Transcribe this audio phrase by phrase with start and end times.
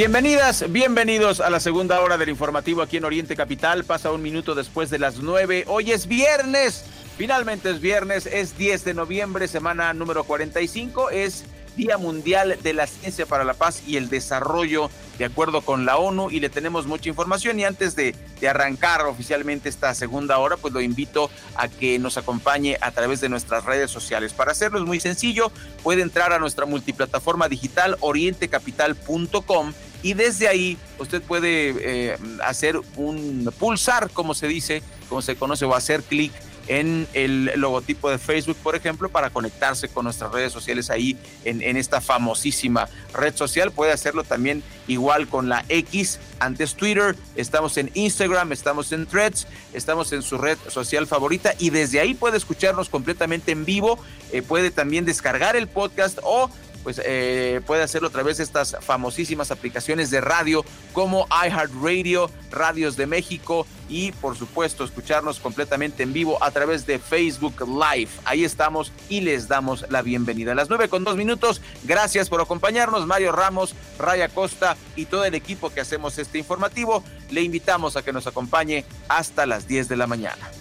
[0.00, 3.84] Bienvenidas, bienvenidos a la segunda hora del informativo aquí en Oriente Capital.
[3.84, 5.64] Pasa un minuto después de las nueve.
[5.66, 6.86] Hoy es viernes.
[7.18, 11.10] Finalmente es viernes, es 10 de noviembre, semana número 45.
[11.10, 11.44] Es
[11.76, 15.98] Día Mundial de la Ciencia para la Paz y el Desarrollo, de acuerdo con la
[15.98, 17.60] ONU, y le tenemos mucha información.
[17.60, 22.16] Y antes de, de, arrancar oficialmente esta segunda hora, pues lo invito a que nos
[22.16, 24.32] acompañe a través de nuestras redes sociales.
[24.32, 30.78] Para hacerlo es muy sencillo, puede entrar a nuestra multiplataforma digital orientecapital.com y desde ahí
[30.98, 36.32] usted puede eh, hacer un pulsar, como se dice, como se conoce, o hacer clic
[36.70, 41.76] en el logotipo de Facebook, por ejemplo, para conectarse con nuestras redes sociales ahí en,
[41.76, 43.72] esta famosísima red social.
[43.72, 49.48] Puede hacerlo también igual con la X, antes Twitter, estamos en Instagram, estamos en Threads,
[49.72, 53.98] estamos en su red social favorita y desde ahí puede escucharnos completamente en vivo,
[54.30, 56.50] eh, puede también descargar el podcast o
[56.82, 62.96] pues eh, puede hacerlo a través de estas famosísimas aplicaciones de radio como iHeartRadio, Radios
[62.96, 68.10] de México y por supuesto escucharnos completamente en vivo a través de Facebook Live.
[68.24, 70.52] Ahí estamos y les damos la bienvenida.
[70.52, 75.24] A las nueve con dos minutos, gracias por acompañarnos, Mario Ramos, Raya Costa y todo
[75.24, 77.02] el equipo que hacemos este informativo.
[77.30, 80.59] Le invitamos a que nos acompañe hasta las 10 de la mañana.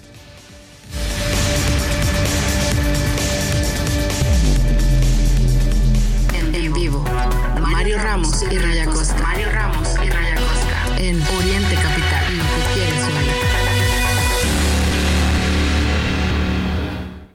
[7.61, 9.21] Mario Ramos y Raya Costa.
[9.21, 10.97] Mario Ramos y Raya Costa.
[10.99, 12.37] En Oriente Capital.
[12.37, 13.59] Lo que quieres oír.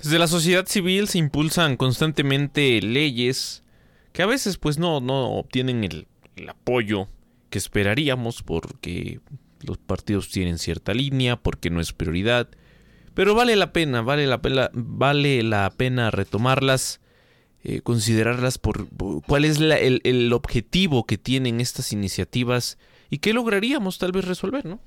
[0.03, 3.63] Desde la sociedad civil se impulsan constantemente leyes
[4.13, 6.07] que a veces pues no, no obtienen el,
[6.37, 7.09] el apoyo
[7.51, 9.21] que esperaríamos porque
[9.61, 12.49] los partidos tienen cierta línea, porque no es prioridad.
[13.15, 17.01] Pero vale la pena, vale la pena, vale la pena retomarlas,
[17.65, 18.87] eh, considerarlas por,
[19.27, 22.77] cuál es el, el, objetivo que tienen estas iniciativas
[23.09, 24.81] y qué lograríamos tal vez resolver, ¿no?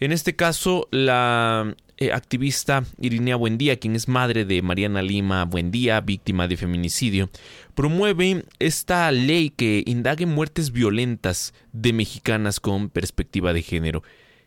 [0.00, 6.00] En este caso, la eh, activista Irinea Buendía, quien es madre de Mariana Lima Buendía,
[6.00, 7.30] víctima de feminicidio,
[7.74, 14.02] promueve esta ley que indague muertes violentas de mexicanas con perspectiva de género.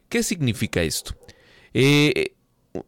[0.10, 1.16] ¿Qué significa esto?
[1.74, 2.34] Eh,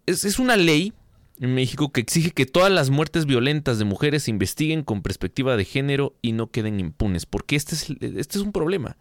[0.07, 0.91] es, es una ley
[1.39, 5.57] en México que exige que todas las muertes violentas de mujeres se investiguen con perspectiva
[5.57, 8.97] de género y no queden impunes, porque este es, este es un problema.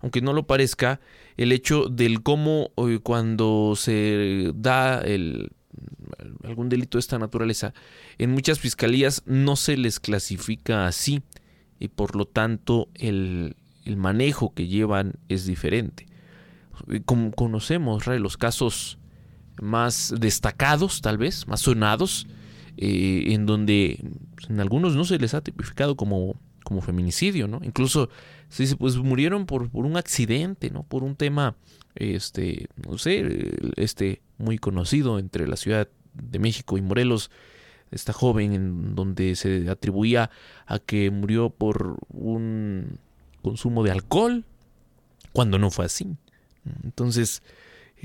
[0.00, 1.00] Aunque no lo parezca,
[1.36, 5.50] el hecho del cómo eh, cuando se da el,
[6.44, 7.74] algún delito de esta naturaleza,
[8.18, 11.22] en muchas fiscalías no se les clasifica así
[11.78, 16.06] y por lo tanto el, el manejo que llevan es diferente.
[17.06, 18.98] Como conocemos los casos
[19.60, 22.26] más destacados, tal vez, más sonados,
[22.76, 24.04] eh, en donde
[24.48, 27.60] en algunos no se les ha tipificado como, como feminicidio, ¿no?
[27.62, 28.10] Incluso
[28.48, 30.82] se dice, pues murieron por, por un accidente, ¿no?
[30.82, 31.56] Por un tema,
[31.94, 37.30] este, no sé, este, muy conocido entre la Ciudad de México y Morelos,
[37.90, 40.30] esta joven en donde se atribuía
[40.66, 42.98] a que murió por un
[43.42, 44.44] consumo de alcohol,
[45.32, 46.16] cuando no fue así.
[46.82, 47.42] Entonces,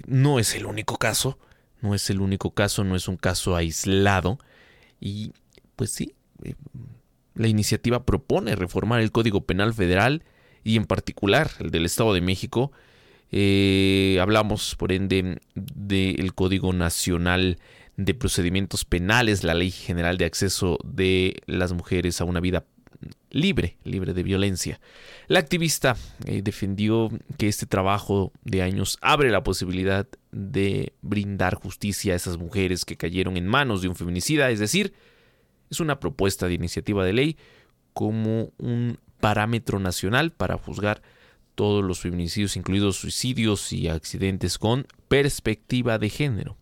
[0.06, 1.38] no es el único caso,
[1.82, 4.40] no es el único caso, no es un caso aislado.
[5.00, 5.34] Y
[5.76, 6.14] pues sí,
[7.36, 10.24] la iniciativa propone reformar el Código Penal Federal
[10.64, 12.72] y en particular el del Estado de México.
[13.32, 17.58] Eh, hablamos, por ende, del Código Nacional
[17.98, 22.66] de Procedimientos Penales, la Ley General de Acceso de las Mujeres a una vida
[23.30, 24.80] libre, libre de violencia.
[25.28, 25.96] La activista
[26.26, 32.38] eh, defendió que este trabajo de años abre la posibilidad de brindar justicia a esas
[32.38, 34.94] mujeres que cayeron en manos de un feminicida, es decir,
[35.70, 37.38] es una propuesta de iniciativa de ley
[37.94, 41.02] como un parámetro nacional para juzgar
[41.56, 46.58] todos los feminicidios, incluidos suicidios y accidentes con perspectiva de género.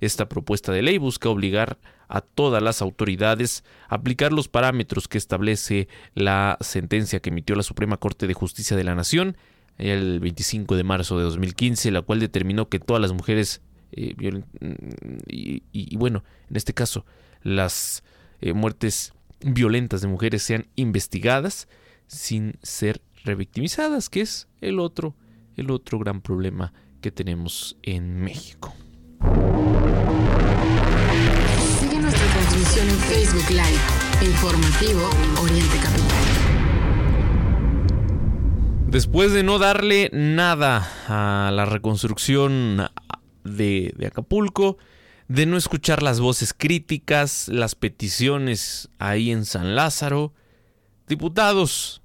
[0.00, 5.18] Esta propuesta de ley busca obligar a todas las autoridades a aplicar los parámetros que
[5.18, 9.36] establece la sentencia que emitió la Suprema Corte de Justicia de la Nación
[9.78, 13.62] el 25 de marzo de 2015, la cual determinó que todas las mujeres
[13.92, 14.14] eh,
[15.26, 17.04] y, y, y, bueno, en este caso,
[17.42, 18.04] las
[18.40, 21.68] eh, muertes violentas de mujeres sean investigadas
[22.06, 25.14] sin ser revictimizadas, que es el otro,
[25.56, 28.74] el otro gran problema que tenemos en México.
[32.42, 35.08] Transmisión en Facebook Live, informativo
[35.40, 36.24] Oriente Capital.
[38.88, 42.88] Después de no darle nada a la reconstrucción
[43.44, 44.76] de, de Acapulco,
[45.28, 50.32] de no escuchar las voces críticas, las peticiones ahí en San Lázaro,
[51.06, 52.02] diputados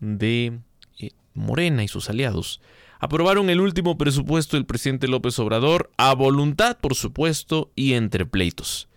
[0.00, 0.58] de
[0.98, 2.60] eh, Morena y sus aliados
[2.98, 8.88] aprobaron el último presupuesto del presidente López Obrador a voluntad, por supuesto, y entre pleitos.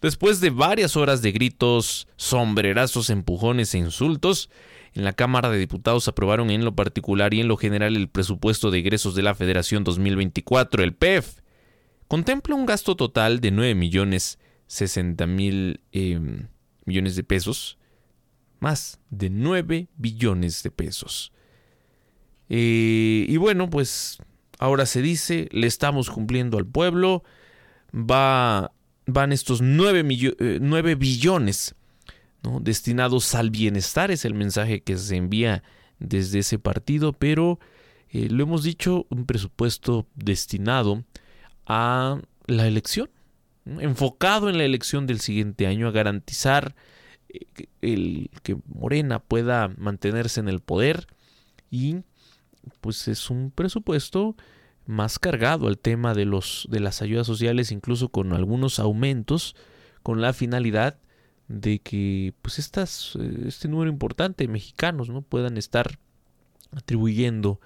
[0.00, 4.50] Después de varias horas de gritos, sombrerazos, empujones e insultos,
[4.94, 8.70] en la Cámara de Diputados aprobaron en lo particular y en lo general el presupuesto
[8.70, 11.40] de egresos de la Federación 2024, el PEF,
[12.08, 14.38] contempla un gasto total de 9 millones
[14.70, 16.46] 60 mil em,
[16.84, 17.76] millones de pesos,
[18.60, 21.32] más de 9 billones de pesos.
[22.48, 24.18] Eh, y bueno, pues
[24.60, 27.24] ahora se dice, le estamos cumpliendo al pueblo,
[27.92, 28.70] va,
[29.12, 30.04] van estos 9,
[30.40, 31.74] eh, billones
[32.60, 35.62] destinados al bienestar, es el mensaje que se envía
[35.98, 37.58] desde ese partido, pero
[38.08, 41.04] eh, lo hemos dicho, un presupuesto destinado
[41.66, 43.10] a la elección,
[43.66, 46.74] enfocado en la elección del siguiente año, a garantizar
[47.28, 51.06] eh, que Morena pueda mantenerse en el poder
[51.70, 51.98] y
[52.80, 54.36] pues es un presupuesto
[54.90, 59.54] más cargado al tema de los de las ayudas sociales incluso con algunos aumentos
[60.02, 60.98] con la finalidad
[61.48, 65.98] de que pues estas eh, este número importante de mexicanos no puedan estar
[66.72, 67.60] atribuyendo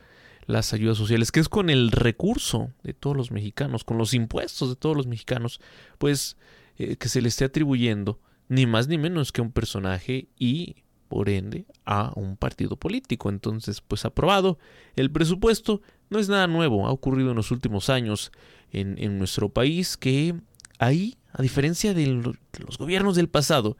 [0.46, 4.68] las ayudas sociales, que es con el recurso de todos los mexicanos, con los impuestos
[4.68, 5.60] de todos los mexicanos,
[5.98, 6.36] pues
[6.76, 10.76] eh, que se le esté atribuyendo ni más ni menos que a un personaje y
[11.08, 13.28] por ende a un partido político.
[13.28, 14.58] Entonces, pues aprobado
[14.96, 15.80] el presupuesto
[16.14, 18.32] no es nada nuevo, ha ocurrido en los últimos años
[18.72, 20.34] en, nuestro país que
[20.78, 23.76] ahí, a diferencia de los gobiernos del pasado,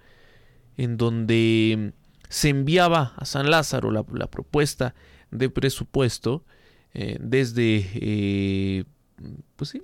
[0.76, 1.92] en donde
[2.28, 4.94] se enviaba a San Lázaro la, la propuesta
[5.30, 6.44] de presupuesto
[6.94, 8.84] eh, desde eh,
[9.56, 9.82] pues sí,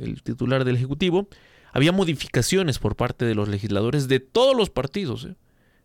[0.00, 1.28] el titular del Ejecutivo,
[1.72, 5.34] había modificaciones por parte de los legisladores de todos los partidos eh,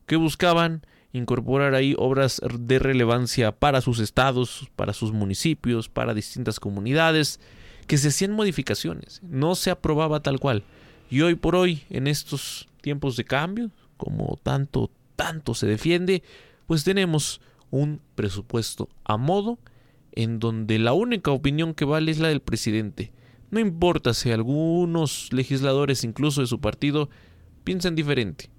[0.06, 6.59] que buscaban incorporar ahí obras de relevancia para sus estados, para sus municipios, para distintas
[6.59, 7.39] comunidades,
[7.88, 10.63] que se hacían modificaciones, no se aprobaba tal cual.
[11.09, 16.21] Y hoy por hoy, en estos tiempos de cambio, como tanto, tanto se defiende,
[16.68, 19.57] pues tenemos un presupuesto a modo
[20.12, 23.12] en donde la única opinión que vale es la del presidente.
[23.51, 27.10] No importa si algunos legisladores, incluso de su partido,
[27.63, 28.50] piensan diferente.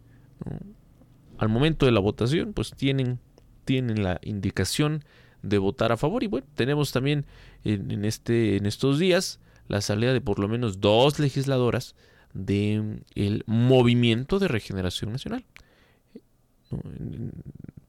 [1.39, 3.19] Al momento de la votación, pues tienen,
[3.65, 5.05] tienen la indicación
[5.43, 6.23] de votar a favor.
[6.23, 7.25] Y bueno, tenemos también
[7.65, 11.95] en, este, en estos días la salida de por lo menos dos legisladoras
[12.35, 15.45] del el movimiento de regeneración nacional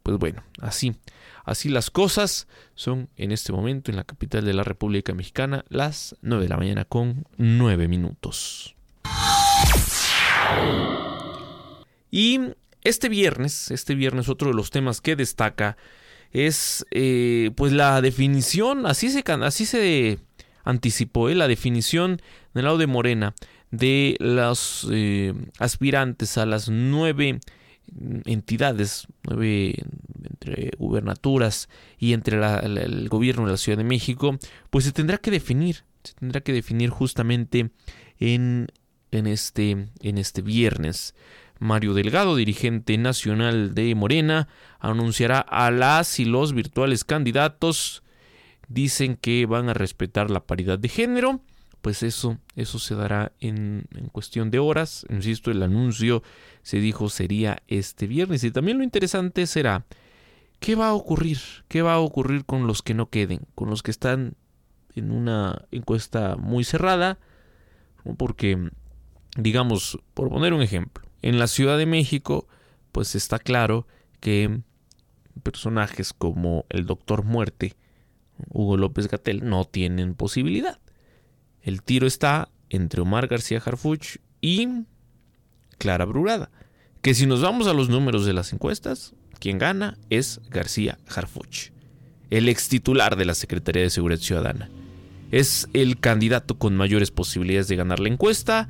[0.03, 0.95] pues bueno, así,
[1.45, 6.15] así las cosas son en este momento en la capital de la República Mexicana, las
[6.21, 8.75] 9 de la mañana con 9 minutos.
[12.09, 12.39] Y
[12.89, 15.77] este viernes, este viernes otro de los temas que destaca
[16.31, 20.19] es eh, pues la definición, así se, así se
[20.63, 22.21] anticipó, eh, la definición
[22.53, 23.33] del lado de Morena
[23.71, 27.39] de los eh, aspirantes a las nueve
[28.25, 34.37] entidades, entre gubernaturas y entre el gobierno de la Ciudad de México,
[34.69, 37.71] pues se tendrá que definir, se tendrá que definir justamente
[38.19, 38.67] en,
[39.11, 41.15] en, este, en este viernes.
[41.59, 44.47] Mario Delgado, dirigente nacional de Morena,
[44.79, 48.03] anunciará a las y los virtuales candidatos.
[48.67, 51.41] Dicen que van a respetar la paridad de género
[51.81, 55.05] pues eso, eso se dará en, cuestión de horas.
[55.09, 56.23] Insisto, el anuncio
[56.61, 58.43] se dijo sería este viernes.
[58.43, 59.85] Y también lo interesante será
[60.59, 63.81] qué va a ocurrir, qué va a ocurrir con los que no queden, con los
[63.81, 64.35] que están
[64.95, 67.17] en una encuesta muy cerrada,
[68.17, 68.69] porque,
[69.37, 72.47] digamos, por poner un ejemplo, en la Ciudad de México,
[72.91, 73.87] pues está claro
[74.19, 74.61] que
[75.43, 77.75] personajes como el Doctor Muerte,
[78.49, 80.79] Hugo López Gatel, no tienen posibilidad.
[81.61, 84.67] El tiro está entre Omar García Harfuch y
[85.77, 86.51] Clara Brugada.
[87.01, 91.71] Que si nos vamos a los números de las encuestas, quien gana es García Harfuch,
[92.29, 94.69] el ex titular de la Secretaría de Seguridad Ciudadana.
[95.31, 98.67] Es el candidato con mayores posibilidades de ganar la encuesta.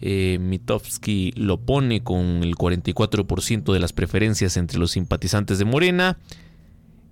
[0.00, 6.18] Eh, Mitofsky lo pone con el 44% de las preferencias entre los simpatizantes de Morena.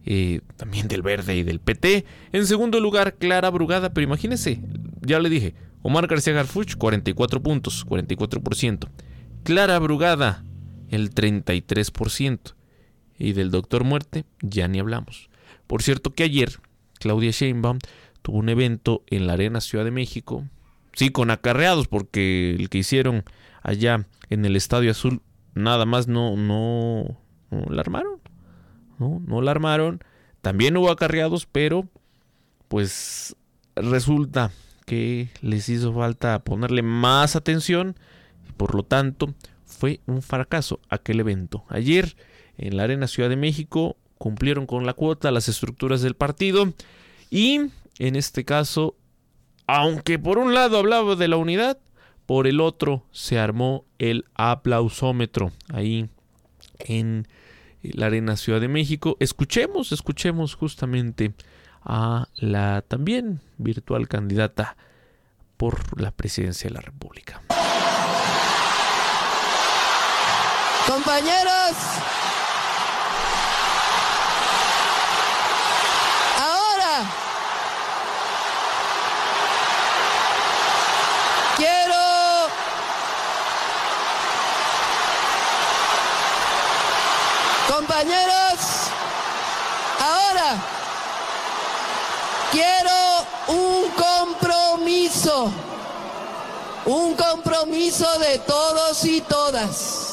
[0.09, 2.05] Eh, también del Verde y del PT.
[2.33, 4.61] En segundo lugar, Clara Brugada, pero imagínense,
[5.01, 8.89] ya le dije, Omar García Garfuch, 44 puntos, 44%.
[9.43, 10.45] Clara Brugada,
[10.91, 12.55] el 33%.
[13.19, 15.31] Y del Doctor Muerte, ya ni hablamos.
[15.67, 16.61] Por cierto que ayer,
[17.01, 17.79] Claudia Sheinbaum
[18.23, 20.45] tuvo un evento en la Arena Ciudad de México,
[20.97, 23.23] sí, con acarreados, porque el que hicieron
[23.63, 25.23] allá en el Estadio Azul,
[25.55, 27.21] nada más no, no,
[27.71, 28.21] la armaron.
[28.99, 29.23] ¿no?
[29.25, 30.01] No la armaron.
[30.41, 31.89] También hubo acarreados, pero
[32.69, 33.37] pues
[33.77, 34.51] resulta
[34.87, 37.97] que les hizo falta ponerle más atención
[38.49, 39.35] y por lo tanto
[39.65, 41.65] fue un fracaso aquel evento.
[41.69, 42.17] Ayer
[42.57, 46.73] en la Arena Ciudad de México cumplieron con la cuota las estructuras del partido
[47.31, 48.97] y en este caso,
[49.67, 51.79] aunque por un lado hablaba de la unidad,
[52.27, 56.09] por el otro se armó el aplausómetro ahí
[56.79, 57.29] en
[57.83, 59.17] la Arena Ciudad de México.
[59.21, 61.35] Escuchemos, escuchemos justamente
[61.85, 64.77] a la también virtual candidata
[65.57, 67.43] por la presidencia de la República.
[70.87, 71.77] Compañeros,
[76.39, 77.05] ahora
[81.57, 81.97] quiero
[87.69, 88.59] Compañeros,
[89.99, 90.57] ahora
[92.53, 95.51] quiero un compromiso,
[96.85, 100.07] un compromiso de todos y todas.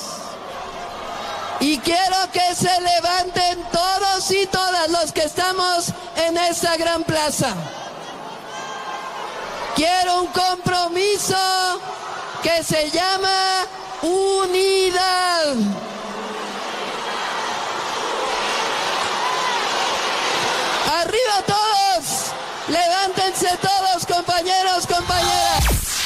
[1.60, 7.54] Y quiero que se levanten todos y todas los que estamos en esta gran plaza.
[9.76, 11.38] Quiero un compromiso
[12.42, 13.66] que se llama
[14.02, 15.83] unidad.
[21.14, 22.34] Arriba todos.
[22.68, 26.02] Levántense todos, compañeros, compañeras.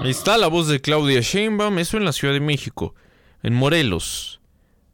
[0.00, 2.94] Ahí está la voz de Claudia Sheinbaum, eso en la Ciudad de México.
[3.42, 4.40] En Morelos,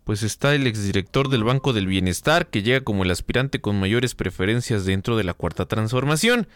[0.04, 4.14] pues está el exdirector del Banco del Bienestar, que llega como el aspirante con mayores
[4.14, 6.48] preferencias dentro de la Cuarta Transformación.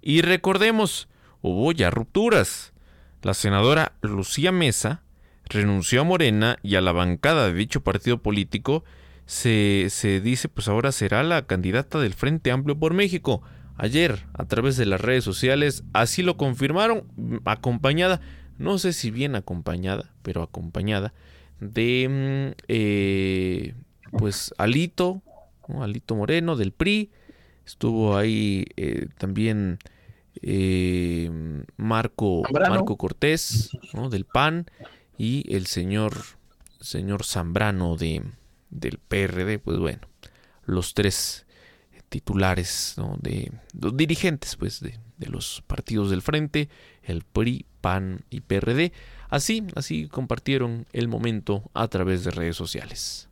[0.00, 1.08] Y recordemos,
[1.42, 2.72] hubo ya rupturas.
[3.22, 5.02] La senadora Lucía Mesa
[5.46, 8.84] renunció a Morena y a la bancada de dicho partido político
[9.26, 13.42] se, se dice pues ahora será la candidata del Frente Amplio por México.
[13.76, 17.04] Ayer, a través de las redes sociales, así lo confirmaron,
[17.44, 18.22] acompañada,
[18.56, 21.12] no sé si bien acompañada, pero acompañada
[21.60, 23.74] de mm, eh,
[24.12, 25.22] pues Alito,
[25.68, 27.10] Alito Moreno del PRI,
[27.66, 29.78] estuvo ahí eh, también
[30.42, 31.30] eh,
[31.76, 33.70] Marco, Marco Cortés
[34.10, 34.66] del PAN
[35.18, 36.14] y el señor,
[36.80, 38.22] señor Zambrano de,
[38.78, 40.00] del PRD, pues bueno,
[40.64, 41.46] los tres
[42.08, 46.68] titulares de los dirigentes pues de, los partidos del frente,
[47.02, 48.92] el PRI, PAN y PRD.
[49.28, 53.28] Así, así compartieron el momento a través de redes sociales.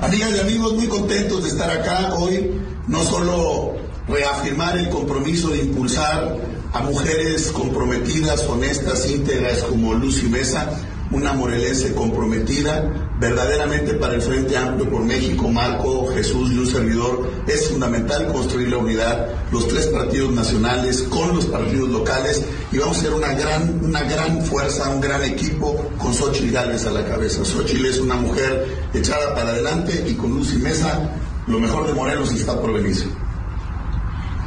[0.00, 2.50] Amigas y amigos, muy contentos de estar acá hoy,
[2.88, 3.76] no solo
[4.08, 6.36] reafirmar el compromiso de impulsar
[6.72, 10.70] a mujeres comprometidas, honestas, íntegras como Lucy Mesa,
[11.10, 17.30] una morelense comprometida verdaderamente para el Frente Amplio por México, Marco, Jesús y un servidor.
[17.46, 22.98] Es fundamental construir la unidad, los tres partidos nacionales con los partidos locales y vamos
[22.98, 27.04] a ser una gran, una gran fuerza, un gran equipo con Xochitl Gálvez a la
[27.04, 27.44] cabeza.
[27.44, 31.10] Xochitl es una mujer echada para adelante y con Lucy Mesa
[31.46, 32.96] lo mejor de Morelos está por venir.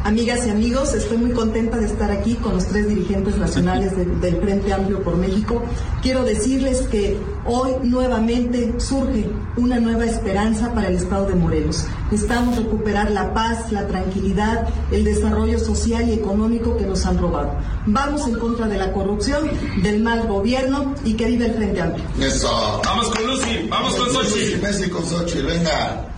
[0.03, 4.03] Amigas y amigos, estoy muy contenta de estar aquí con los tres dirigentes nacionales de,
[4.03, 5.63] del Frente Amplio por México.
[6.01, 11.85] Quiero decirles que hoy nuevamente surge una nueva esperanza para el Estado de Morelos.
[12.11, 17.55] Estamos recuperar la paz, la tranquilidad, el desarrollo social y económico que nos han robado.
[17.85, 19.49] Vamos en contra de la corrupción,
[19.81, 22.05] del mal gobierno y que vive el Frente Amplio.
[22.19, 22.81] Eso.
[22.83, 24.61] Vamos con Lucy, vamos con Xochitl.
[24.61, 26.12] Messi con Xochitl, venga.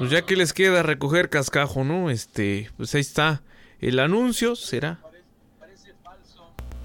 [0.00, 2.08] Pues ya que les queda recoger cascajo, ¿no?
[2.08, 3.42] Este, pues ahí está.
[3.80, 4.98] El anuncio será.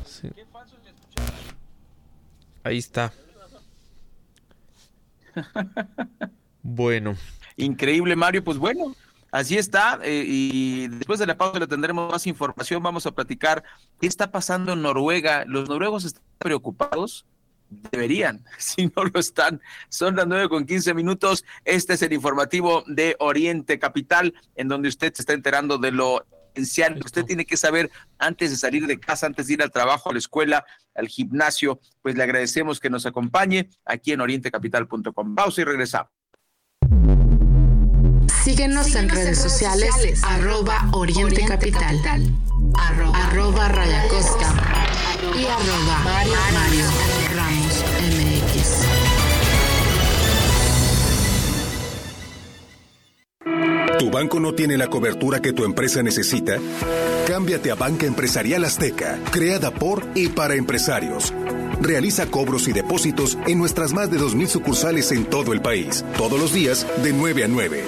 [0.05, 0.29] Sí.
[2.61, 3.13] Ahí está.
[6.61, 7.15] Bueno.
[7.55, 8.43] Increíble, Mario.
[8.43, 8.93] Pues bueno,
[9.31, 9.97] así está.
[10.03, 12.83] Eh, y después de la pausa le tendremos más información.
[12.83, 13.63] Vamos a platicar
[14.01, 15.45] qué está pasando en Noruega.
[15.45, 17.25] Los noruegos están preocupados
[17.69, 19.61] deberían, si no lo están.
[19.89, 21.45] Son las nueve con quince minutos.
[21.63, 26.25] Este es el informativo de Oriente Capital, en donde usted se está enterando de lo
[26.55, 29.71] esencial que usted tiene que saber antes de salir de casa, antes de ir al
[29.71, 31.79] trabajo, a la escuela, al gimnasio.
[32.01, 35.35] Pues le agradecemos que nos acompañe aquí en orientecapital.com.
[35.35, 36.09] Pausa y regresamos.
[38.43, 41.99] Síguenos, en redes sociales, arroba Oriente, Capital,
[42.77, 47.24] arroba, Raya y arroba Mario Ramos
[53.99, 56.57] ¿Tu banco no tiene la cobertura que tu empresa necesita?
[57.27, 61.33] Cámbiate a Banca Empresarial Azteca, creada por y para empresarios.
[61.81, 66.39] Realiza cobros y depósitos en nuestras más de 2.000 sucursales en todo el país, todos
[66.39, 67.83] los días de 9 a 9.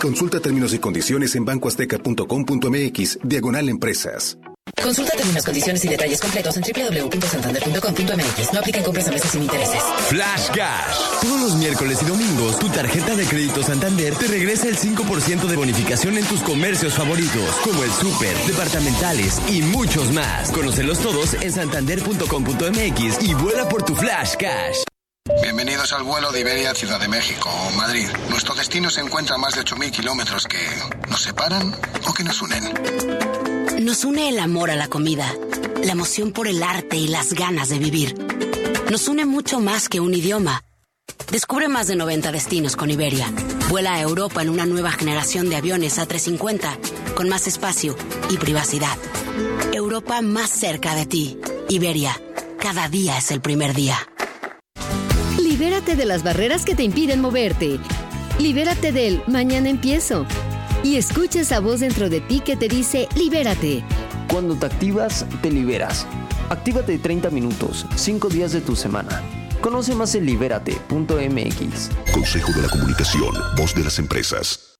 [0.00, 4.38] Consulta términos y condiciones en bancoazteca.com.mx, diagonal empresas.
[4.82, 8.52] Consulta términos, condiciones y detalles completos en www.santander.com.mx.
[8.52, 9.82] No aplican compras a meses sin intereses.
[10.08, 11.20] Flash Cash.
[11.22, 15.56] Todos los miércoles y domingos, tu tarjeta de crédito Santander te regresa el 5% de
[15.56, 20.50] bonificación en tus comercios favoritos, como el súper, departamentales y muchos más.
[20.50, 24.91] Conocelos todos en santander.com.mx y vuela por tu Flash Cash.
[25.40, 28.08] Bienvenidos al vuelo de Iberia Ciudad de México o Madrid.
[28.28, 30.58] Nuestro destino se encuentra a más de 8.000 kilómetros que
[31.08, 31.72] nos separan
[32.08, 33.84] o que nos unen.
[33.84, 35.32] Nos une el amor a la comida,
[35.84, 38.16] la emoción por el arte y las ganas de vivir.
[38.90, 40.64] Nos une mucho más que un idioma.
[41.30, 43.32] Descubre más de 90 destinos con Iberia.
[43.68, 47.96] Vuela a Europa en una nueva generación de aviones A350, con más espacio
[48.28, 48.98] y privacidad.
[49.72, 51.38] Europa más cerca de ti.
[51.68, 52.20] Iberia,
[52.58, 54.11] cada día es el primer día.
[55.62, 57.78] Libérate de las barreras que te impiden moverte.
[58.40, 60.26] Libérate del mañana empiezo.
[60.82, 63.84] Y escucha esa voz dentro de ti que te dice libérate.
[64.28, 66.04] Cuando te activas, te liberas.
[66.50, 69.22] Actívate 30 minutos, 5 días de tu semana.
[69.60, 71.90] Conoce más en libérate.mx.
[72.12, 74.71] Consejo de la Comunicación, voz de las empresas.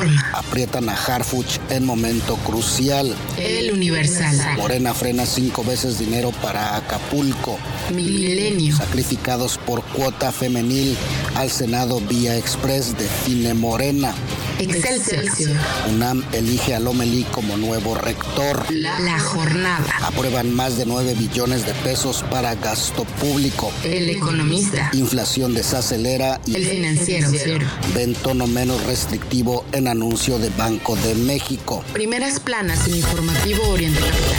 [0.00, 0.30] Reforma.
[0.32, 3.14] Aprietan a Harfuch en momento crucial.
[3.38, 4.56] El Universal.
[4.56, 7.58] Morena frena cinco veces dinero para Acapulco.
[7.94, 8.76] Milenio.
[8.76, 10.96] Sacrificados por cuota femenil
[11.34, 14.14] al Senado vía express define Morena.
[14.58, 15.56] Excelsior.
[15.90, 18.64] UNAM elige a Lomelí como nuevo rector.
[18.72, 19.84] La jornada.
[20.02, 23.72] Aprueban más de 9 billones de pesos para gasto público.
[23.84, 24.90] El economista.
[24.94, 27.66] Inflación desacelera y El financiero.
[27.94, 31.84] ven tono menos restrictivo en anuncio de Banco de México.
[31.92, 34.36] Primeras planas en informativo Oriente Capital.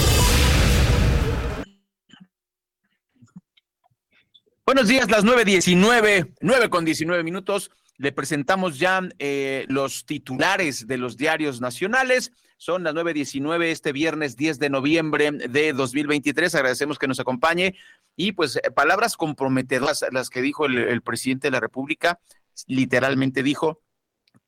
[4.66, 7.72] Buenos días, las 9.19, 9 con 19 minutos.
[7.98, 12.32] Le presentamos ya eh, los titulares de los diarios nacionales.
[12.58, 16.54] Son las 9.19 este viernes 10 de noviembre de 2023.
[16.56, 17.76] Agradecemos que nos acompañe.
[18.16, 22.20] Y pues eh, palabras comprometedoras las que dijo el, el presidente de la República.
[22.68, 23.82] Literalmente dijo,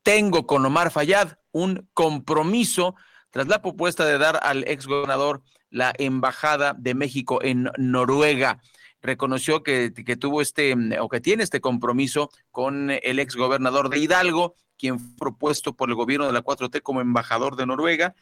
[0.03, 2.95] tengo con Omar Fayad un compromiso
[3.31, 8.59] tras la propuesta de dar al exgobernador la embajada de México en Noruega
[9.01, 14.55] reconoció que, que, tuvo este o que tiene este compromiso con el exgobernador de Hidalgo,
[14.77, 18.15] quien fue propuesto por el gobierno de la 4T como embajador de Noruega.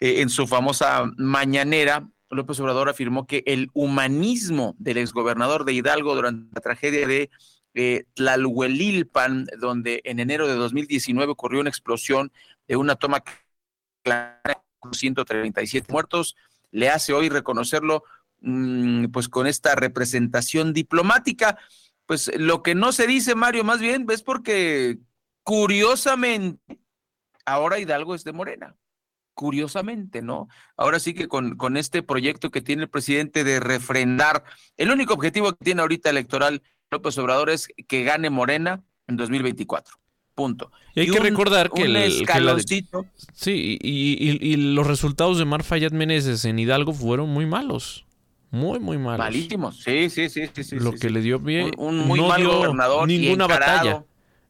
[0.00, 6.14] Eh, en su famosa mañanera, López Obrador afirmó que el humanismo del exgobernador de Hidalgo
[6.14, 7.30] durante la tragedia de
[7.74, 12.32] eh, Tlalhuelilpan, donde en enero de 2019 ocurrió una explosión
[12.66, 13.22] de una toma
[14.80, 16.36] con 137 muertos,
[16.70, 18.04] le hace hoy reconocerlo
[19.12, 21.58] pues con esta representación diplomática.
[22.06, 24.98] pues lo que no se dice, Mario, más bien es porque
[25.42, 26.60] curiosamente
[27.44, 28.76] ahora Hidalgo es de Morena.
[29.34, 30.48] Curiosamente, ¿no?
[30.78, 34.44] Ahora sí que con, con este proyecto que tiene el presidente de refrendar,
[34.78, 39.96] el único objetivo que tiene ahorita electoral López Obrador es que gane Morena en 2024.
[40.34, 40.70] Punto.
[40.94, 43.06] Y hay que recordar que el escaloncito.
[43.32, 48.05] sí, y, los resultados de Mar Fayad Meneses en Hidalgo fueron muy malos.
[48.56, 49.18] Muy, muy malos.
[49.18, 49.80] Malísimos.
[49.80, 50.78] Sí, sí, sí, sí.
[50.78, 51.72] Lo que le dio bien.
[51.76, 53.06] Un, muy mal gobernador.
[53.06, 54.04] Ninguna batalla.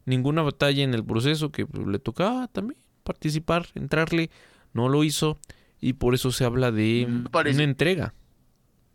[0.04, 4.30] Ninguna batalla en el proceso que le tocaba también participar, entrarle.
[4.72, 5.38] No lo hizo.
[5.80, 8.14] Y por eso se habla de mm, una entrega.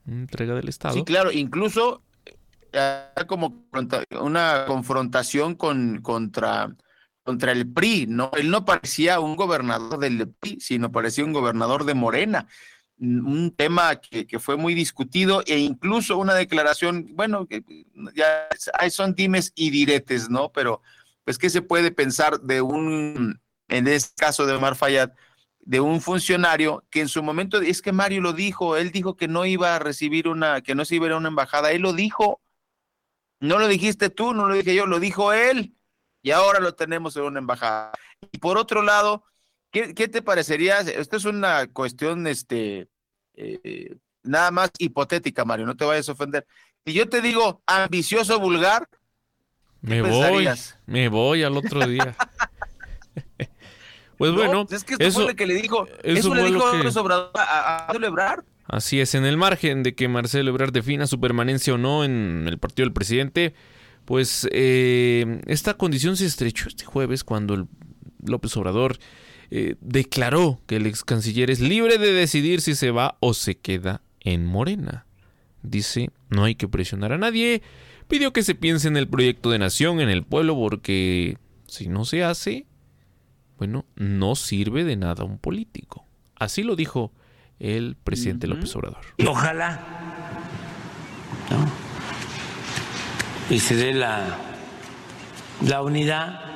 [0.05, 0.95] Una entrega del Estado.
[0.95, 1.31] Sí, claro.
[1.31, 2.01] Incluso
[3.27, 3.65] como
[4.21, 6.73] una confrontación con, contra,
[7.23, 8.31] contra el PRI, ¿no?
[8.37, 12.47] Él no parecía un gobernador del PRI, sino parecía un gobernador de Morena.
[13.01, 17.47] Un tema que, que fue muy discutido e incluso una declaración, bueno,
[18.15, 18.47] ya
[18.91, 20.51] son dimes y diretes, ¿no?
[20.51, 20.81] Pero,
[21.23, 25.11] pues, ¿qué se puede pensar de un, en este caso de Omar Fayad,
[25.61, 29.27] de un funcionario que en su momento, es que Mario lo dijo, él dijo que
[29.27, 31.81] no iba a recibir una, que no se iba a ir a una embajada, él
[31.81, 32.41] lo dijo,
[33.39, 35.75] no lo dijiste tú, no lo dije yo, lo dijo él.
[36.21, 37.91] Y ahora lo tenemos en una embajada.
[38.31, 39.23] Y por otro lado,
[39.71, 40.79] ¿qué, te parecería?
[40.81, 42.87] Esto es una cuestión, este,
[43.63, 46.45] eh, nada más hipotética, Mario, no te vayas a ofender.
[46.85, 48.87] Si yo te digo ambicioso vulgar,
[49.81, 50.47] me voy,
[50.85, 52.15] me voy al otro día.
[54.17, 57.91] pues bueno, es que eso, fue lo que le dijo, eso, le dijo a, a,
[57.91, 62.05] a Así es, en el margen de que Marcelo Ebrard defina su permanencia o no
[62.05, 63.53] en el partido del presidente,
[64.05, 67.67] pues eh, esta condición se estrechó este jueves cuando el
[68.23, 68.97] López Obrador
[69.51, 73.57] eh, declaró que el ex canciller es libre de decidir si se va o se
[73.57, 75.05] queda en Morena.
[75.61, 77.61] Dice, no hay que presionar a nadie,
[78.07, 81.37] pidió que se piense en el proyecto de nación en el pueblo porque
[81.67, 82.65] si no se hace,
[83.57, 86.05] bueno, no sirve de nada un político.
[86.35, 87.11] Así lo dijo
[87.59, 89.01] el presidente López Obrador.
[89.17, 89.85] Y ojalá
[93.49, 94.37] y se dé la,
[95.61, 96.50] la unidad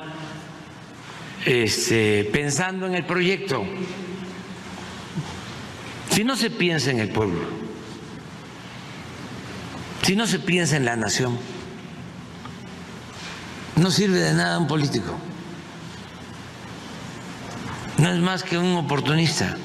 [1.46, 3.64] este, pensando en el proyecto.
[6.10, 7.40] Si no se piensa en el pueblo,
[10.02, 11.38] si no se piensa en la nación,
[13.76, 15.16] no sirve de nada un político.
[17.98, 19.56] No es más que un oportunista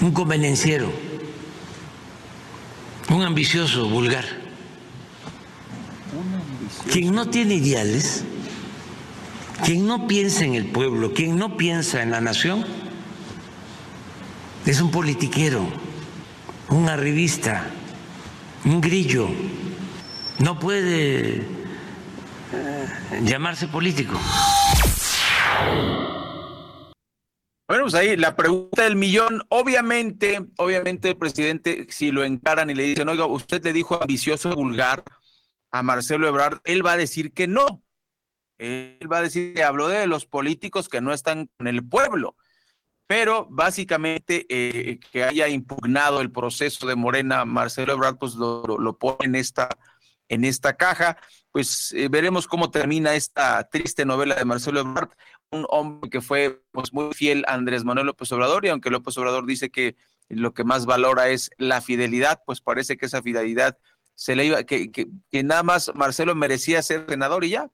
[0.00, 0.92] un convenenciero,
[3.10, 4.24] un ambicioso vulgar.
[6.90, 8.24] Quien no tiene ideales,
[9.62, 12.64] quien no piensa en el pueblo, quien no piensa en la nación,
[14.66, 15.66] es un politiquero,
[16.70, 17.66] un arribista,
[18.64, 19.28] un grillo.
[20.38, 22.86] No puede eh,
[23.22, 24.18] llamarse político.
[27.66, 32.74] Bueno, pues ahí la pregunta del millón, obviamente, obviamente el presidente, si lo encaran y
[32.74, 35.02] le dicen, oiga, usted le dijo ambicioso vulgar
[35.70, 37.83] a Marcelo Ebrard, él va a decir que no.
[38.58, 42.36] Él va a decir que habló de los políticos que no están con el pueblo.
[43.06, 49.26] Pero básicamente eh, que haya impugnado el proceso de Morena, Marcelo Ebrard, pues lo, pone
[49.26, 49.68] en esta,
[50.28, 51.18] en esta caja.
[51.52, 55.10] Pues eh, veremos cómo termina esta triste novela de Marcelo Ebrard
[55.54, 59.16] un hombre que fue pues, muy fiel a Andrés Manuel López Obrador y aunque López
[59.16, 59.96] Obrador dice que
[60.28, 63.78] lo que más valora es la fidelidad, pues parece que esa fidelidad
[64.14, 67.70] se le iba, que, que, nada más Marcelo merecía ser senador y ya,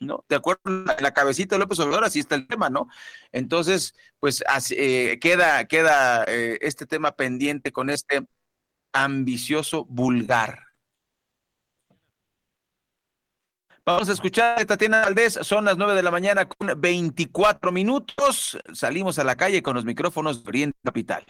[0.00, 0.24] ¿no?
[0.28, 2.88] De acuerdo en la cabecita de López Obrador, así está el tema, ¿no?
[3.32, 8.26] Entonces, pues eh, queda, queda eh, este tema pendiente con este
[8.92, 10.66] ambicioso vulgar.
[13.84, 18.58] Vamos a escuchar a Tatiana Valdés, son las 9 de la mañana con 24 minutos.
[18.72, 21.24] Salimos a la calle con los micrófonos de Oriente Capital.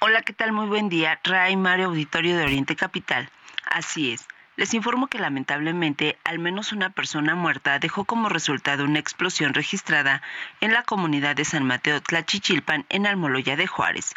[0.00, 0.52] Hola, ¿qué tal?
[0.52, 1.20] Muy buen día.
[1.24, 3.30] Ray Mario Auditorio de Oriente Capital.
[3.70, 4.26] Así es.
[4.62, 10.22] Les informo que lamentablemente al menos una persona muerta dejó como resultado una explosión registrada
[10.60, 14.14] en la comunidad de San Mateo Tlachichilpan en Almoloya de Juárez.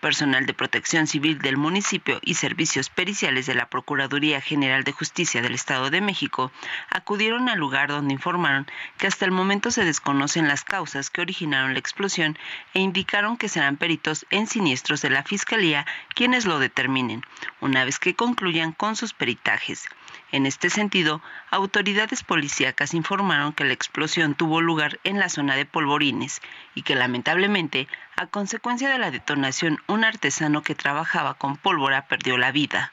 [0.00, 5.40] Personal de protección civil del municipio y servicios periciales de la Procuraduría General de Justicia
[5.40, 6.52] del Estado de México
[6.90, 8.66] acudieron al lugar donde informaron
[8.98, 12.38] que hasta el momento se desconocen las causas que originaron la explosión
[12.74, 17.22] e indicaron que serán peritos en siniestros de la Fiscalía quienes lo determinen,
[17.60, 19.88] una vez que concluyan con sus peritajes.
[20.36, 25.64] En este sentido, autoridades policíacas informaron que la explosión tuvo lugar en la zona de
[25.64, 26.42] Polvorines
[26.74, 32.38] y que lamentablemente A consecuencia de la detonación, un artesano que trabajaba con pólvora perdió
[32.38, 32.90] la vida.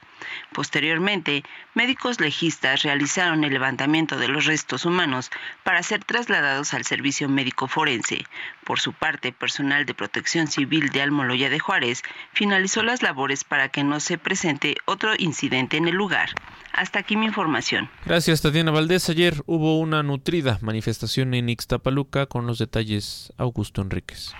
[0.51, 5.31] Posteriormente, médicos legistas realizaron el levantamiento de los restos humanos
[5.63, 8.25] para ser trasladados al servicio médico forense.
[8.65, 12.03] Por su parte, personal de protección civil de Almoloya de Juárez
[12.33, 16.31] finalizó las labores para que no se presente otro incidente en el lugar.
[16.73, 17.89] Hasta aquí mi información.
[18.05, 19.09] Gracias, Tatiana Valdés.
[19.09, 24.35] Ayer hubo una nutrida manifestación en Ixtapaluca con los detalles Augusto Enríquez.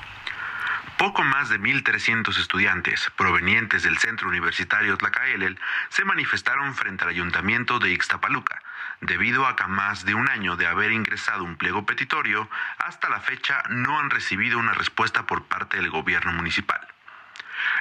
[0.99, 5.57] Poco más de 1.300 estudiantes provenientes del Centro Universitario Tlacaelel
[5.89, 8.61] se manifestaron frente al Ayuntamiento de Ixtapaluca,
[9.01, 13.19] debido a que más de un año de haber ingresado un pliego petitorio, hasta la
[13.19, 16.92] fecha no han recibido una respuesta por parte del gobierno municipal.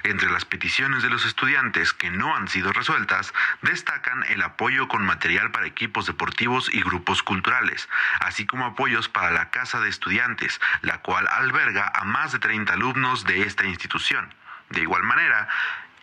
[0.04, 5.04] Entre las peticiones de los estudiantes que no han sido resueltas, destacan el apoyo con
[5.04, 7.88] material para equipos deportivos y grupos culturales,
[8.20, 12.72] así como apoyos para la Casa de Estudiantes, la cual alberga a más de 30
[12.72, 14.34] alumnos de esta institución.
[14.70, 15.48] De igual manera,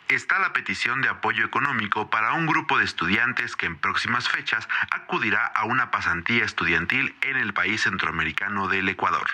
[0.07, 4.67] está la petición de apoyo económico para un grupo de estudiantes que en próximas fechas
[4.91, 9.27] acudirá a una pasantía estudiantil en el país centroamericano del Ecuador.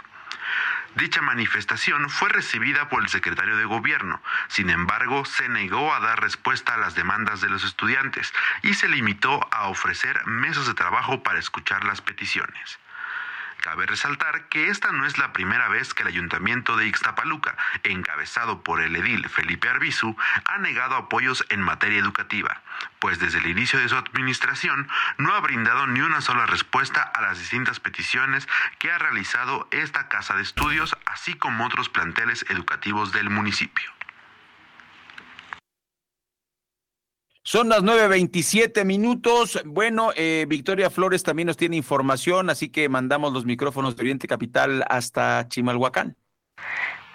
[0.96, 6.22] Dicha manifestación fue recibida por el secretario de Gobierno, sin embargo, se negó a dar
[6.22, 11.22] respuesta a las demandas de los estudiantes y se limitó a ofrecer mesas de trabajo
[11.22, 12.80] para escuchar las peticiones.
[13.62, 18.64] Cabe resaltar que esta no es la primera vez que el ayuntamiento de Ixtapaluca, encabezado
[18.64, 20.16] por el edil Felipe Arbizu,
[20.46, 22.62] ha negado apoyos en materia educativa,
[23.00, 24.88] pues desde el inicio de su administración
[25.18, 30.08] no ha brindado ni una sola respuesta a las distintas peticiones que ha realizado esta
[30.10, 33.95] casa de estudios, así como otros planteles educativos del municipio.
[37.48, 39.62] Son las 9.27 minutos.
[39.66, 44.28] Bueno, eh, Victoria Flores también nos tiene información, así que mandamos los micrófonos de Oriente
[44.28, 46.18] Capital hasta Chimalhuacán.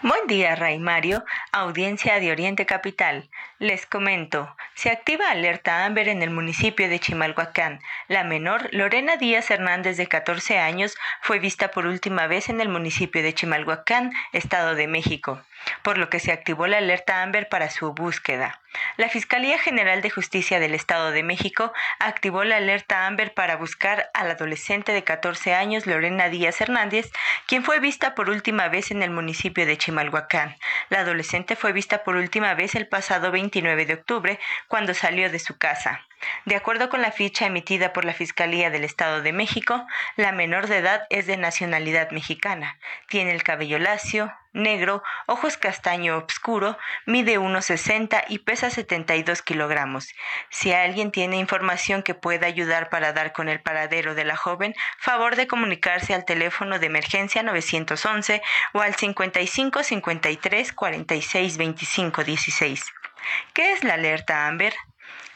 [0.02, 3.28] Buen día, Ray Mario, audiencia de Oriente Capital.
[3.58, 7.80] Les comento, se activa alerta Amber en el municipio de Chimalhuacán.
[8.06, 12.68] La menor, Lorena Díaz Hernández, de 14 años, fue vista por última vez en el
[12.68, 15.42] municipio de Chimalhuacán, Estado de México
[15.82, 18.60] por lo que se activó la alerta Amber para su búsqueda.
[18.96, 24.10] La Fiscalía General de Justicia del Estado de México activó la alerta Amber para buscar
[24.14, 27.10] al adolescente de 14 años Lorena Díaz Hernández,
[27.46, 30.56] quien fue vista por última vez en el municipio de Chimalhuacán.
[30.88, 35.38] La adolescente fue vista por última vez el pasado 29 de octubre, cuando salió de
[35.38, 36.06] su casa.
[36.44, 40.66] De acuerdo con la ficha emitida por la Fiscalía del Estado de México, la menor
[40.66, 42.78] de edad es de nacionalidad mexicana.
[43.08, 50.12] Tiene el cabello lacio, negro, ojos castaño oscuro, mide 1,60 y pesa 72 kilogramos.
[50.48, 54.74] Si alguien tiene información que pueda ayudar para dar con el paradero de la joven,
[54.98, 62.84] favor de comunicarse al teléfono de emergencia 911 o al 55 53 46 25 16.
[63.52, 64.74] ¿Qué es la alerta Amber?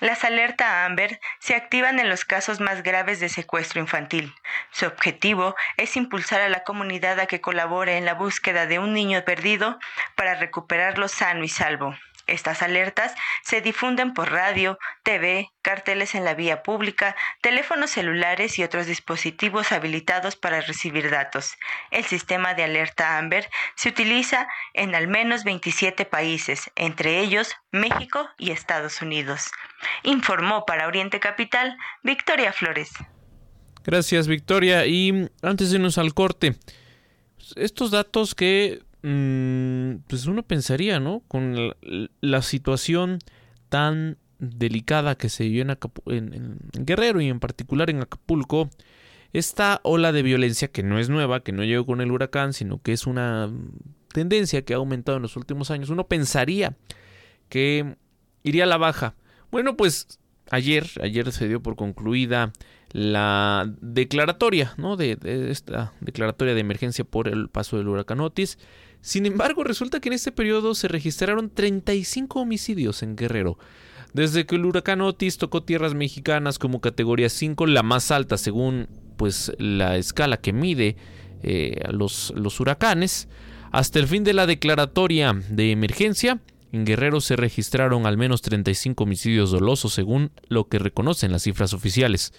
[0.04, 4.34] Las alertas Amber se activan en los casos más graves de secuestro infantil.
[4.70, 8.92] Su objetivo es impulsar a la comunidad a que colabore en la búsqueda de un
[8.92, 9.78] niño perdido
[10.14, 11.96] para recuperarlo sano y salvo.
[12.26, 18.62] Estas alertas se difunden por radio, TV, carteles en la vía pública, teléfonos celulares y
[18.62, 21.54] otros dispositivos habilitados para recibir datos.
[21.90, 28.28] El sistema de alerta Amber se utiliza en al menos 27 países, entre ellos México
[28.38, 29.50] y Estados Unidos.
[30.02, 32.90] Informó para Oriente Capital Victoria Flores.
[33.84, 34.86] Gracias Victoria.
[34.86, 36.56] Y antes de irnos al corte,
[37.56, 41.22] estos datos que pues uno pensaría, ¿no?
[41.28, 41.74] Con
[42.22, 43.18] la, situación
[43.68, 45.66] tan delicada que se vivió
[46.06, 48.70] en, Guerrero y en particular en Acapulco,
[49.34, 52.80] esta ola de violencia que no es nueva, que no llegó con el huracán, sino
[52.80, 53.52] que es una
[54.14, 56.74] tendencia que ha aumentado en los últimos años, uno pensaría
[57.50, 57.96] que
[58.42, 59.16] iría a la baja.
[59.50, 60.18] Bueno, pues
[60.50, 62.52] ayer, ayer se dio por concluida
[62.90, 64.96] la declaratoria, ¿no?
[64.96, 68.56] De, de, esta declaratoria de emergencia por el paso del huracán Otis.
[69.04, 73.58] Sin embargo, resulta que en este periodo se registraron 35 homicidios en Guerrero.
[74.14, 78.88] Desde que el huracán Otis tocó tierras mexicanas como categoría 5, la más alta según
[79.18, 80.96] pues la escala que mide
[81.42, 83.28] eh, los, huracanes,
[83.72, 86.40] hasta el fin de la declaratoria de emergencia,
[86.72, 91.74] en Guerrero se registraron al menos 35 homicidios dolosos según lo que reconocen las cifras
[91.74, 92.32] oficiales.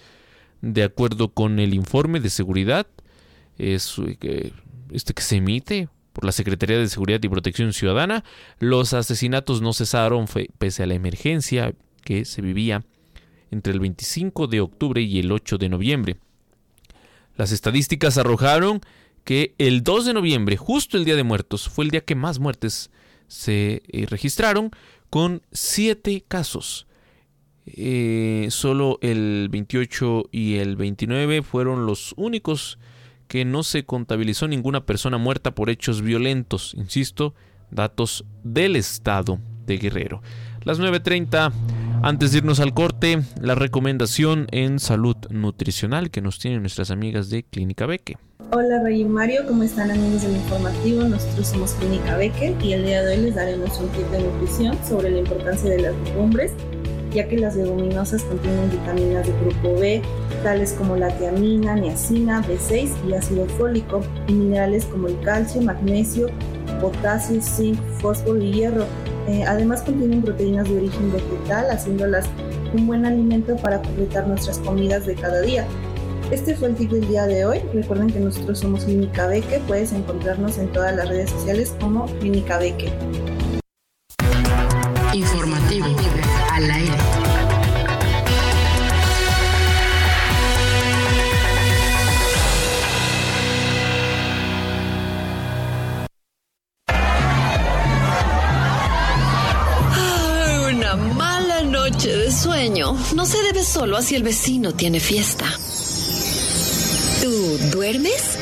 [0.62, 2.88] De acuerdo con el informe de seguridad,
[3.56, 4.50] es, eh,
[4.90, 8.24] este que se emite por la Secretaría de Seguridad y Protección Ciudadana,
[8.58, 10.24] los asesinatos no cesaron
[10.56, 11.74] pese a la emergencia
[12.04, 12.86] que se vivía
[13.50, 16.16] entre el 25 de octubre y el 8 de noviembre.
[17.36, 18.80] Las estadísticas arrojaron
[19.24, 22.38] que el 2 de noviembre, justo el Día de Muertos, fue el día que más
[22.38, 22.90] muertes
[23.28, 24.70] se eh, registraron,
[25.10, 26.86] con 7 casos.
[27.66, 32.78] Eh, solo el 28 y el 29 fueron los únicos
[33.28, 36.74] que no se contabilizó ninguna persona muerta por hechos violentos.
[36.76, 37.34] Insisto,
[37.70, 40.22] datos del estado de Guerrero.
[40.64, 41.52] Las 9.30,
[42.02, 47.30] antes de irnos al corte, la recomendación en salud nutricional que nos tienen nuestras amigas
[47.30, 48.16] de Clínica Beque.
[48.52, 51.02] Hola Rey y Mario, ¿cómo están amigos del informativo?
[51.02, 54.76] Nosotros somos Clínica Beque y el día de hoy les daremos un tip de nutrición
[54.84, 56.52] sobre la importancia de las legumbres,
[57.16, 60.02] ya que las leguminosas contienen vitaminas de grupo B,
[60.42, 66.28] tales como la tiamina, niacina, B6 y ácido fólico, y minerales como el calcio, magnesio,
[66.80, 68.84] potasio, zinc, fósforo y hierro.
[69.28, 72.26] Eh, además contienen proteínas de origen vegetal, haciéndolas
[72.74, 75.66] un buen alimento para completar nuestras comidas de cada día.
[76.30, 77.60] Este fue el tip del día de hoy.
[77.72, 79.60] Recuerden que nosotros somos Clínica Beque.
[79.66, 82.92] Puedes encontrarnos en todas las redes sociales como Clínica Beque.
[103.14, 105.46] No se debe solo a si el vecino tiene fiesta.
[107.22, 108.38] ¿Tú duermes?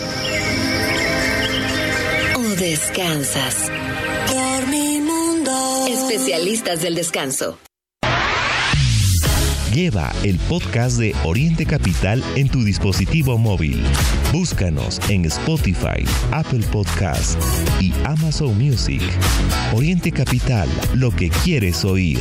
[2.37, 3.70] ¿O descansas?
[4.29, 5.87] Dormimundo.
[5.87, 7.59] Especialistas del descanso.
[9.74, 13.83] Lleva el podcast de Oriente Capital en tu dispositivo móvil.
[14.33, 17.37] Búscanos en Spotify, Apple Podcast
[17.81, 19.03] y Amazon Music.
[19.74, 22.20] Oriente Capital, lo que quieres oír.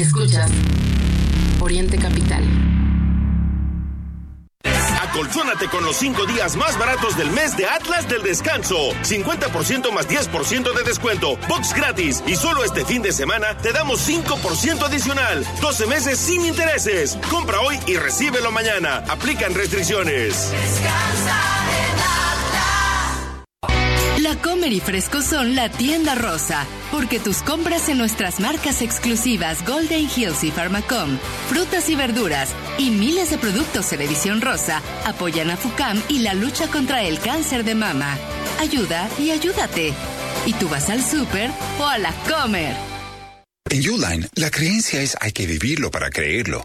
[0.00, 0.50] Escuchas
[1.60, 2.42] Oriente Capital.
[5.02, 8.92] Acolchónate con los 5 días más baratos del mes de Atlas del Descanso.
[9.02, 11.36] 50% más 10% de descuento.
[11.48, 12.22] Box gratis.
[12.26, 15.44] Y solo este fin de semana te damos 5% adicional.
[15.60, 17.18] 12 meses sin intereses.
[17.28, 19.04] Compra hoy y recíbelo mañana.
[19.06, 20.50] Aplican restricciones.
[20.82, 21.59] La
[24.36, 30.08] Comer y Fresco son la tienda rosa, porque tus compras en nuestras marcas exclusivas Golden
[30.14, 35.56] Hills y Pharmacom, frutas y verduras y miles de productos en edición rosa apoyan a
[35.56, 38.16] FUCAM y la lucha contra el cáncer de mama.
[38.60, 39.94] Ayuda y ayúdate.
[40.46, 42.74] ¿Y tú vas al súper o a la Comer?
[43.68, 46.64] En Uline, la creencia es hay que vivirlo para creerlo.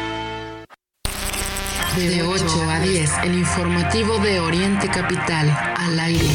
[1.95, 6.25] De 8 a 10, el informativo de Oriente Capital, al aire.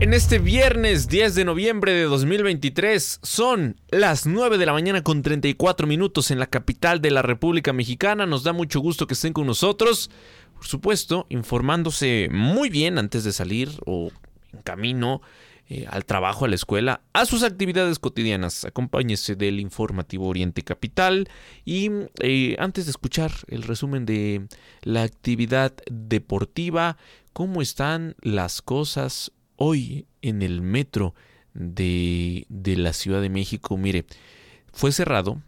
[0.00, 5.20] En este viernes 10 de noviembre de 2023 son las 9 de la mañana con
[5.20, 8.24] 34 minutos en la capital de la República Mexicana.
[8.24, 10.10] Nos da mucho gusto que estén con nosotros.
[10.54, 14.10] Por supuesto, informándose muy bien antes de salir o
[14.54, 15.20] en camino
[15.72, 18.64] eh, al trabajo, a la escuela, a sus actividades cotidianas.
[18.64, 21.28] Acompáñese del informativo Oriente Capital
[21.64, 24.48] y eh, antes de escuchar el resumen de
[24.82, 26.96] la actividad deportiva,
[27.32, 31.14] ¿cómo están las cosas hoy en el metro
[31.54, 33.76] de, de la Ciudad de México?
[33.76, 34.06] Mire,
[34.72, 35.40] fue cerrado,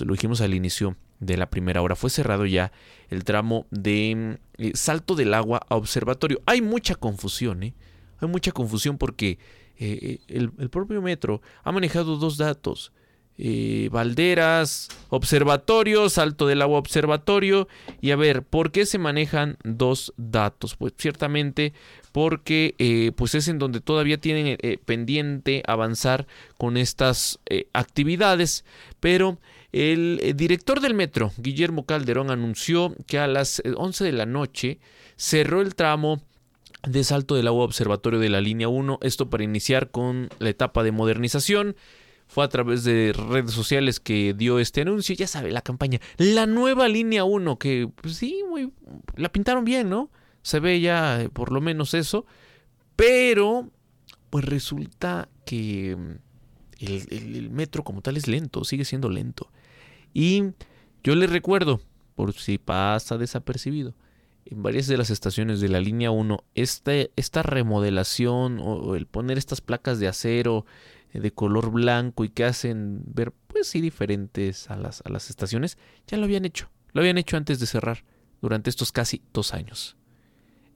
[0.00, 2.72] lo dijimos al inicio de la primera hora, fue cerrado ya
[3.08, 6.42] el tramo de eh, Salto del Agua a Observatorio.
[6.44, 7.74] Hay mucha confusión, ¿eh?
[8.20, 9.38] Hay mucha confusión porque
[9.78, 12.92] eh, el, el, propio metro ha manejado dos datos.
[13.38, 17.68] eh, Valderas, Observatorio, Salto del Agua Observatorio.
[18.00, 20.76] Y a ver, ¿por qué se manejan dos datos?
[20.76, 21.74] Pues ciertamente
[22.12, 27.38] porque eh, pues es en donde todavía tienen eh, pendiente avanzar con estas
[27.74, 28.64] actividades,
[29.00, 29.38] pero
[29.72, 34.78] el director del metro, Guillermo Calderón, anunció que a las 11 de la noche
[35.16, 36.22] cerró el tramo
[36.86, 40.82] de Salto del Agua Observatorio de la línea 1, esto para iniciar con la etapa
[40.82, 41.76] de modernización
[42.28, 45.14] fue a través de redes sociales que dio este anuncio.
[45.14, 46.00] Ya sabe, la campaña.
[46.16, 48.72] La nueva línea 1, que pues, sí, muy,
[49.16, 50.10] la pintaron bien, ¿no?
[50.42, 52.26] Se ve ya eh, por lo menos eso.
[52.94, 53.70] Pero,
[54.30, 59.50] pues resulta que mm, el, el metro como tal es lento, sigue siendo lento.
[60.12, 60.42] Y
[61.04, 61.80] yo les recuerdo,
[62.14, 63.94] por si pasa desapercibido,
[64.48, 69.38] en varias de las estaciones de la línea 1, esta, esta remodelación o el poner
[69.38, 70.64] estas placas de acero
[71.12, 75.30] eh, de color blanco y que hacen ver, pues sí, diferentes a las, a las
[75.30, 76.70] estaciones, ya lo habían hecho.
[76.92, 78.04] Lo habían hecho antes de cerrar,
[78.40, 79.96] durante estos casi dos años.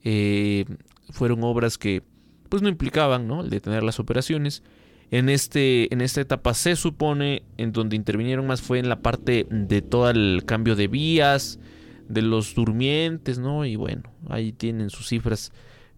[0.03, 0.65] Eh,
[1.09, 2.03] fueron obras que,
[2.49, 3.41] pues no implicaban, ¿no?
[3.41, 4.63] El detener las operaciones.
[5.09, 9.45] En, este, en esta etapa se supone, en donde intervinieron más fue en la parte
[9.49, 11.59] de todo el cambio de vías,
[12.13, 13.65] de los durmientes, ¿no?
[13.65, 15.51] Y bueno, ahí tienen sus cifras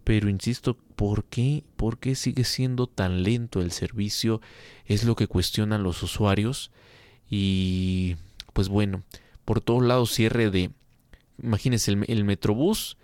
[0.03, 1.63] pero insisto, ¿por qué?
[1.77, 4.41] ¿Por qué sigue siendo tan lento el servicio?
[4.85, 6.71] Es lo que cuestionan los usuarios.
[7.29, 8.17] Y
[8.51, 9.03] pues bueno,
[9.45, 10.71] por todos lados cierre de...
[11.41, 12.97] Imagínense, el, Metrobús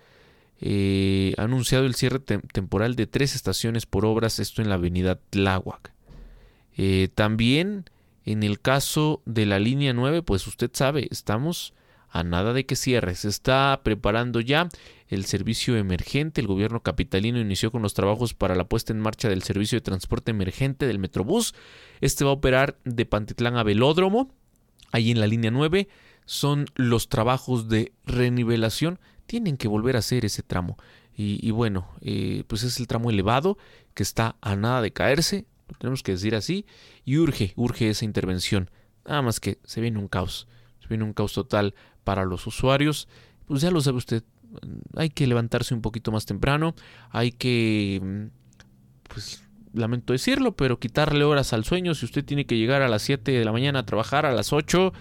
[0.62, 5.20] eh, ha anunciado el cierre temporal de tres estaciones por obras, esto en la avenida
[5.30, 5.94] Tláhuac.
[6.78, 7.86] Eh, también
[8.26, 11.74] en el caso de la línea 9, pues usted sabe, estamos
[12.10, 13.16] a nada de que cierre.
[13.16, 14.70] Se está preparando ya
[15.08, 16.42] el servicio emergente.
[16.42, 19.82] El gobierno capitalino inició con los trabajos para la puesta en marcha del servicio de
[19.82, 21.54] transporte emergente del Metrobús.
[22.02, 24.34] Este va a operar de Pantitlán a Velódromo,
[24.92, 25.88] ahí en la línea 9.
[26.26, 29.00] Son los trabajos de renivelación.
[29.26, 30.78] Tienen que volver a hacer ese tramo.
[31.22, 33.58] Y, bueno, eh, pues es el tramo elevado
[33.94, 36.66] que está a nada de caerse, lo tenemos que decir así,
[37.04, 38.72] y urge, urge esa intervención.
[39.06, 40.48] Nada más que se viene un caos,
[40.90, 43.08] viene un caos total para los usuarios,
[43.46, 44.24] pues ya lo sabe usted,
[44.96, 46.76] hay que levantarse un poquito más temprano,
[47.12, 48.30] hay que,
[49.08, 53.04] pues lamento decirlo, pero quitarle horas al sueño, si usted tiene que llegar a las
[53.04, 54.94] 7 de la mañana a trabajar a las 8,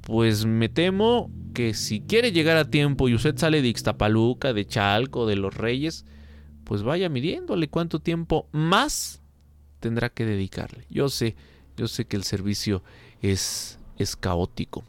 [0.00, 4.66] pues me temo que si quiere llegar a tiempo y usted sale de Ixtapaluca, de
[4.66, 6.06] Chalco, de Los Reyes,
[6.64, 9.22] pues vaya midiéndole cuánto tiempo más
[9.80, 10.84] tendrá que dedicarle.
[10.90, 11.36] Yo sé,
[11.76, 12.82] yo sé que el servicio
[13.22, 14.84] es, es caótico.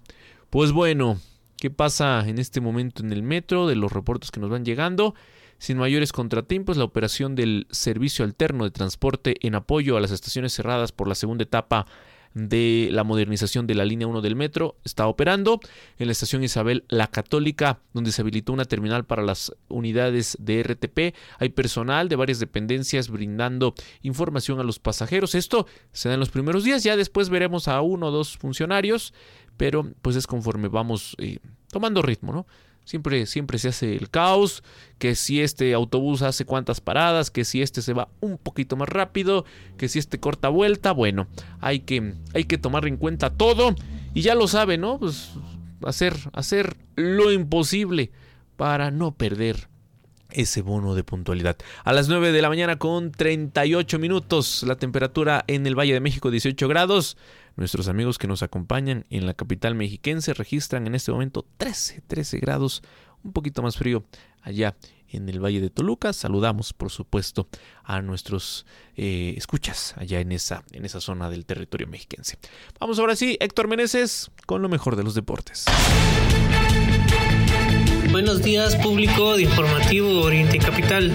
[0.49, 1.19] Pues bueno,
[1.57, 5.13] qué pasa en este momento en el metro, de los reportes que nos van llegando.
[5.59, 10.53] Sin mayores contratiempos, la operación del servicio alterno de transporte en apoyo a las estaciones
[10.53, 11.85] cerradas por la segunda etapa
[12.33, 15.59] de la modernización de la línea 1 del metro está operando.
[15.97, 20.63] En la estación Isabel La Católica, donde se habilitó una terminal para las unidades de
[20.63, 25.35] RTP, hay personal de varias dependencias brindando información a los pasajeros.
[25.35, 29.13] Esto se da en los primeros días, ya después veremos a uno o dos funcionarios
[29.59, 32.47] pero pues es conforme vamos eh, tomando ritmo, ¿no?
[32.89, 34.63] Siempre, siempre se hace el caos,
[34.97, 38.89] que si este autobús hace cuántas paradas, que si este se va un poquito más
[38.89, 39.45] rápido,
[39.77, 41.27] que si este corta vuelta, bueno,
[41.61, 43.75] hay que, hay que tomar en cuenta todo
[44.15, 44.97] y ya lo sabe, ¿no?
[44.97, 45.33] Pues
[45.85, 48.09] hacer, hacer lo imposible
[48.55, 49.68] para no perder
[50.31, 51.57] ese bono de puntualidad.
[51.83, 55.99] A las 9 de la mañana con 38 minutos, la temperatura en el Valle de
[55.99, 57.17] México 18 grados.
[57.55, 62.39] Nuestros amigos que nos acompañan en la capital mexiquense registran en este momento 13, 13
[62.39, 62.81] grados,
[63.23, 64.05] un poquito más frío
[64.41, 64.75] allá
[65.09, 66.13] en el Valle de Toluca.
[66.13, 67.47] Saludamos, por supuesto,
[67.83, 68.65] a nuestros
[68.95, 72.37] eh, escuchas allá en esa, en esa zona del territorio mexiquense.
[72.79, 75.65] Vamos ahora sí, Héctor Meneses, con lo mejor de los deportes.
[78.11, 81.13] Buenos días, público de Informativo Oriente Capital.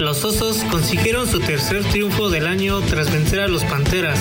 [0.00, 4.18] Los Osos consiguieron su tercer triunfo del año tras vencer a los Panteras.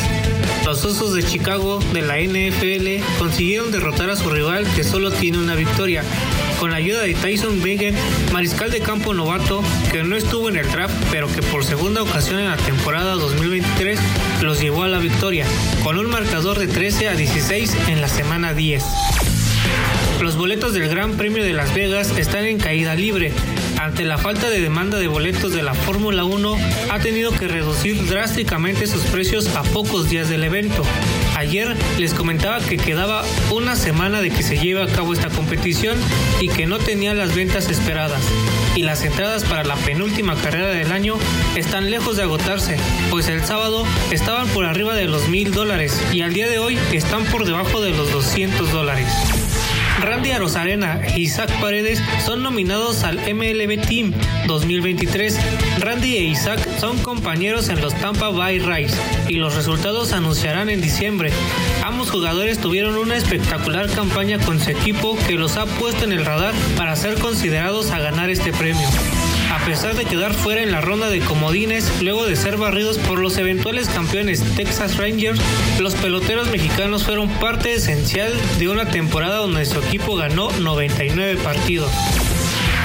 [0.66, 5.38] Los Osos de Chicago de la NFL consiguieron derrotar a su rival que solo tiene
[5.38, 6.04] una victoria,
[6.60, 7.96] con la ayuda de Tyson Begin,
[8.34, 12.40] mariscal de campo novato que no estuvo en el draft, pero que por segunda ocasión
[12.40, 13.98] en la temporada 2023
[14.42, 15.46] los llevó a la victoria,
[15.84, 18.84] con un marcador de 13 a 16 en la semana 10.
[20.22, 23.34] Los boletos del Gran Premio de Las Vegas están en caída libre.
[23.78, 26.58] Ante la falta de demanda de boletos de la Fórmula 1,
[26.90, 30.84] ha tenido que reducir drásticamente sus precios a pocos días del evento.
[31.36, 35.98] Ayer les comentaba que quedaba una semana de que se lleve a cabo esta competición
[36.40, 38.22] y que no tenía las ventas esperadas.
[38.78, 41.18] Y las entradas para la penúltima carrera del año
[41.58, 42.78] están lejos de agotarse,
[43.10, 46.80] pues el sábado estaban por arriba de los mil dólares y al día de hoy
[46.94, 49.08] están por debajo de los 200 dólares.
[50.02, 54.14] Randy Arozarena e Isaac Paredes son nominados al MLB Team
[54.48, 55.40] 2023.
[55.80, 58.94] Randy e Isaac son compañeros en los Tampa Bay Rays
[59.28, 61.32] y los resultados se anunciarán en diciembre.
[61.84, 66.26] Ambos jugadores tuvieron una espectacular campaña con su equipo que los ha puesto en el
[66.26, 68.88] radar para ser considerados a ganar este premio
[69.54, 73.20] a pesar de quedar fuera en la ronda de comodines luego de ser barridos por
[73.20, 75.40] los eventuales campeones Texas Rangers,
[75.80, 81.92] los peloteros mexicanos fueron parte esencial de una temporada donde su equipo ganó 99 partidos.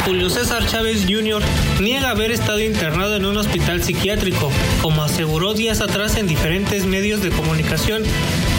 [0.04, 1.42] Julio César Chávez Jr.
[1.80, 4.50] niega haber estado internado en un hospital psiquiátrico,
[4.82, 8.02] como aseguró días atrás en diferentes medios de comunicación,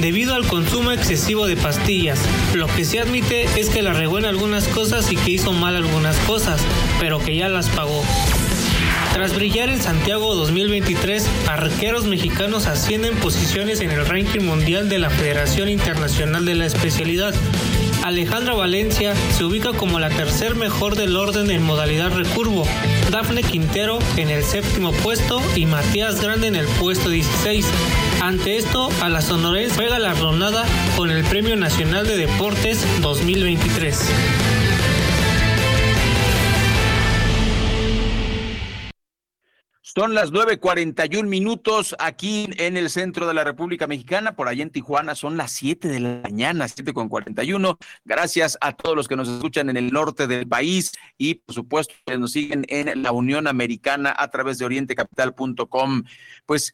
[0.02, 2.20] debido al consumo excesivo de pastillas.
[2.54, 5.76] Lo que se admite es que la regó en algunas cosas y que hizo mal
[5.76, 6.62] algunas cosas,
[7.00, 8.04] pero que ya las pagó.
[9.14, 15.10] Tras brillar en Santiago 2023, arqueros mexicanos ascienden posiciones en el ranking mundial de la
[15.10, 17.34] Federación Internacional de la Especialidad.
[18.04, 22.66] Alejandra Valencia se ubica como la tercer mejor del orden en modalidad recurvo,
[23.12, 27.66] Dafne Quintero en el séptimo puesto y Matías Grande en el puesto 16.
[28.22, 30.16] Ante esto, a la sonorense juega la
[30.96, 34.49] con el Premio Nacional de Deportes 2023.
[40.00, 44.34] Son las 9.41 minutos aquí en el centro de la República Mexicana.
[44.34, 47.78] Por allá en Tijuana son las 7 de la mañana, 7.41.
[48.06, 51.94] Gracias a todos los que nos escuchan en el norte del país y, por supuesto,
[52.06, 56.04] que nos siguen en la Unión Americana a través de orientecapital.com.
[56.46, 56.74] Pues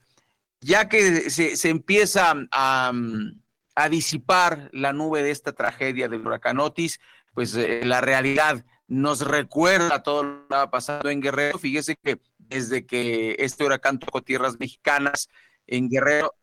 [0.61, 2.93] ya que se, empieza a,
[3.89, 6.99] disipar la nube de esta tragedia del huracán Otis,
[7.33, 11.57] pues eh, la realidad nos recuerda todo lo que estaba pasando en Guerrero.
[11.57, 12.19] Fíjese que
[12.49, 15.29] desde que este huracán tocó tierras mexicanas
[15.67, 16.33] en Guerrero,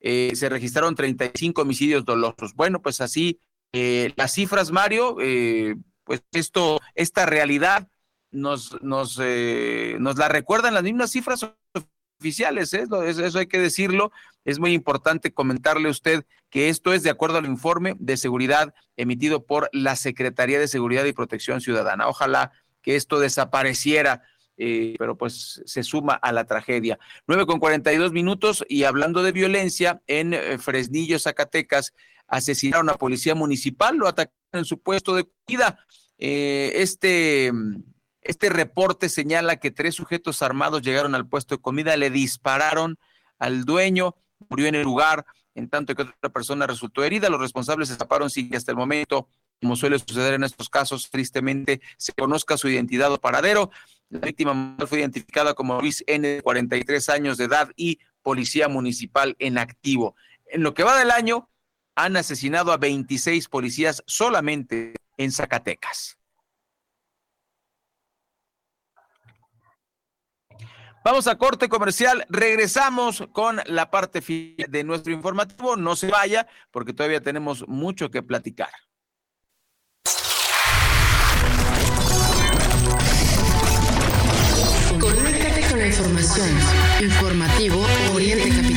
[0.00, 2.54] eh, se registraron 35 homicidios dolosos.
[2.54, 3.40] Bueno, pues así,
[3.72, 7.88] eh, las cifras, Mario, eh, pues esto, esta realidad
[8.30, 11.46] nos, nos, nos la recuerdan las mismas cifras
[12.20, 14.12] oficiales, eso, eso hay que decirlo.
[14.44, 18.74] Es muy importante comentarle a usted que esto es de acuerdo al informe de seguridad
[18.96, 22.08] emitido por la Secretaría de Seguridad y Protección Ciudadana.
[22.08, 24.22] Ojalá que esto desapareciera
[24.60, 26.98] eh, pero pues se suma a la tragedia.
[27.28, 31.94] 9 con 42 minutos y hablando de violencia, en eh, Fresnillo, Zacatecas,
[32.26, 35.78] asesinaron a policía municipal, lo atacaron en su puesto de cuida.
[36.18, 37.52] Eh, este,
[38.20, 42.98] este reporte señala que tres sujetos armados llegaron al puesto de comida, le dispararon
[43.38, 44.16] al dueño,
[44.48, 47.28] murió en el lugar, en tanto que otra persona resultó herida.
[47.30, 49.28] Los responsables escaparon sin que hasta el momento,
[49.60, 53.70] como suele suceder en estos casos, tristemente se conozca su identidad o paradero.
[54.08, 59.36] La víctima fue identificada como Luis N., de 43 años de edad y policía municipal
[59.38, 60.14] en activo.
[60.46, 61.50] En lo que va del año,
[61.94, 66.16] han asesinado a 26 policías solamente en Zacatecas.
[71.04, 75.76] Vamos a corte comercial, regresamos con la parte final de nuestro informativo.
[75.76, 78.70] No se vaya porque todavía tenemos mucho que platicar.
[85.88, 86.48] Información.
[87.00, 88.67] Informativo Oriente Capital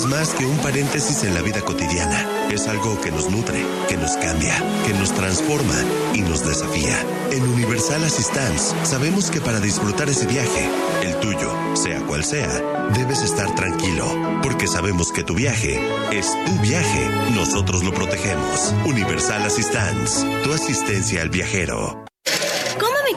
[0.00, 2.48] es más que un paréntesis en la vida cotidiana.
[2.50, 4.54] Es algo que nos nutre, que nos cambia,
[4.86, 5.74] que nos transforma
[6.14, 6.96] y nos desafía.
[7.30, 10.70] En Universal Assistance sabemos que para disfrutar ese viaje,
[11.02, 12.48] el tuyo, sea cual sea,
[12.94, 14.06] debes estar tranquilo,
[14.42, 15.78] porque sabemos que tu viaje
[16.12, 17.06] es tu viaje.
[17.34, 18.74] Nosotros lo protegemos.
[18.86, 22.09] Universal Assistance, tu asistencia al viajero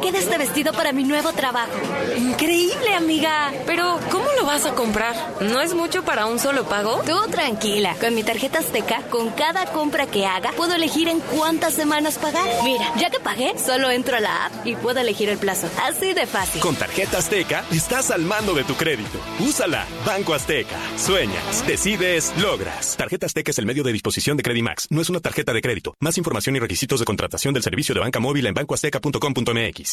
[0.03, 1.71] queda este vestido para mi nuevo trabajo.
[2.17, 3.53] Increíble, amiga.
[3.65, 5.15] Pero, ¿cómo lo vas a comprar?
[5.39, 7.01] ¿No es mucho para un solo pago?
[7.05, 7.95] Tú tranquila.
[8.01, 12.45] Con mi tarjeta Azteca, con cada compra que haga, puedo elegir en cuántas semanas pagar.
[12.65, 15.69] Mira, ya que pagué, solo entro a la app y puedo elegir el plazo.
[15.81, 16.59] Así de fácil.
[16.59, 19.19] Con tarjeta Azteca, estás al mando de tu crédito.
[19.39, 19.87] Úsala.
[20.05, 20.77] Banco Azteca.
[20.97, 22.97] Sueñas, decides, logras.
[22.97, 24.87] Tarjeta Azteca es el medio de disposición de Credimax.
[24.89, 25.95] No es una tarjeta de crédito.
[26.01, 29.92] Más información y requisitos de contratación del servicio de banca móvil en bancoazteca.com.mx.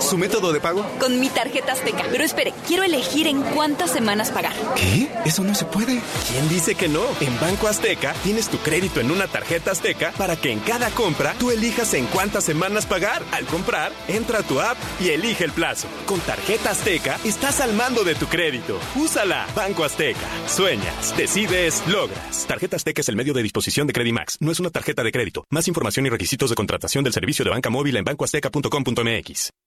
[0.00, 0.84] ¿Su método de pago?
[1.00, 2.04] Con mi tarjeta Azteca.
[2.10, 4.52] Pero espere, quiero elegir en cuántas semanas pagar.
[4.76, 5.08] ¿Qué?
[5.24, 6.02] Eso no se puede.
[6.28, 7.02] ¿Quién dice que no?
[7.20, 11.34] En Banco Azteca tienes tu crédito en una tarjeta Azteca para que en cada compra
[11.38, 13.22] tú elijas en cuántas semanas pagar.
[13.32, 15.88] Al comprar, entra a tu app y elige el plazo.
[16.04, 18.78] Con tarjeta Azteca estás al mando de tu crédito.
[18.94, 19.46] Úsala.
[19.56, 20.28] Banco Azteca.
[20.48, 22.44] Sueñas, decides, logras.
[22.46, 24.36] Tarjeta Azteca es el medio de disposición de Credimax.
[24.40, 25.46] No es una tarjeta de crédito.
[25.48, 29.61] Más información y requisitos de contratación del servicio de banca móvil en bancoazteca.com.mx.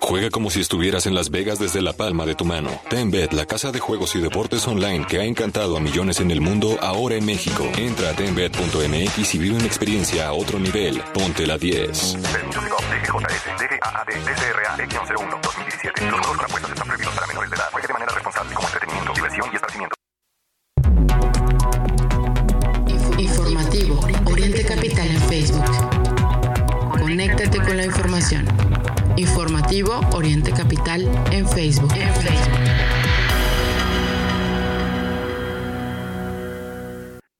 [0.00, 2.70] Juega como si estuvieras en Las Vegas desde la palma de tu mano.
[2.88, 6.40] TenBet, la casa de juegos y deportes online que ha encantado a millones en el
[6.40, 7.70] mundo, ahora en México.
[7.76, 11.00] Entra a tenbet.mx y vive una experiencia a otro nivel.
[11.14, 12.16] Ponte la 10.
[12.32, 14.76] Permiso DGJS, DGAAD, DCRA,
[15.16, 16.10] 01, 2017.
[16.10, 17.68] Los juegos con apuestas están prohibidos para menores de edad.
[17.70, 19.94] Juegue de manera responsable como entretenimiento, diversión y esparcimiento.
[23.18, 24.00] Informativo
[24.32, 25.64] Oriente Capital en Facebook.
[26.98, 28.79] Conéctate con la información.
[29.16, 31.02] Informativo Oriente Capital
[31.32, 31.92] en Facebook.
[31.94, 32.60] En Facebook.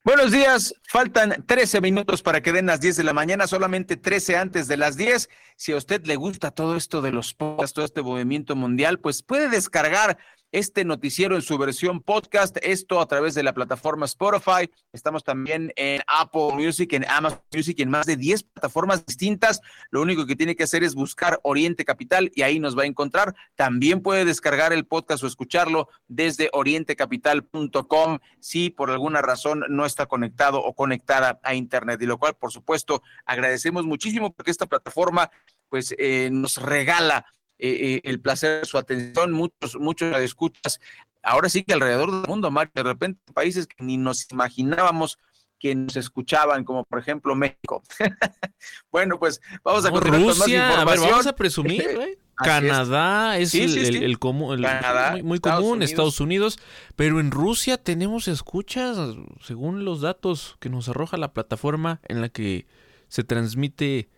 [0.03, 4.37] Buenos días, faltan 13 minutos para que den las 10 de la mañana, solamente 13
[4.37, 5.29] antes de las 10.
[5.57, 9.23] Si a usted le gusta todo esto de los podcasts, todo este movimiento mundial, pues
[9.23, 10.19] puede descargar
[10.53, 14.71] este noticiero en su versión podcast, esto a través de la plataforma Spotify.
[14.93, 19.61] Estamos también en Apple Music, en Amazon Music, en más de 10 plataformas distintas.
[19.91, 22.87] Lo único que tiene que hacer es buscar Oriente Capital y ahí nos va a
[22.87, 23.35] encontrar.
[23.55, 30.07] También puede descargar el podcast o escucharlo desde orientecapital.com si por alguna razón no está
[30.07, 32.03] conectado o conectada a Internet.
[32.03, 35.31] Y lo cual, por supuesto, agradecemos muchísimo porque esta plataforma
[35.69, 37.25] pues eh, nos regala
[37.61, 40.81] eh, eh, el placer de su atención, muchos, muchos escuchas,
[41.23, 45.19] ahora sí que alrededor del mundo, Mario, de repente países que ni nos imaginábamos
[45.59, 47.83] que nos escuchaban, como por ejemplo México.
[48.91, 50.89] bueno, pues vamos a continuar Rusia, con más información.
[50.89, 52.19] A ver, vamos a presumir, ¿eh?
[52.35, 54.05] Canadá es, Sí, el, sí, el- sí.
[54.05, 55.91] el común, el- Canadá, muy, muy Estados común, Unidos.
[55.91, 56.59] Estados Unidos,
[56.97, 58.97] pero en Rusia tenemos escuchas,
[59.43, 62.67] según los datos que nos arroja la plataforma en la que
[63.09, 64.09] se transmite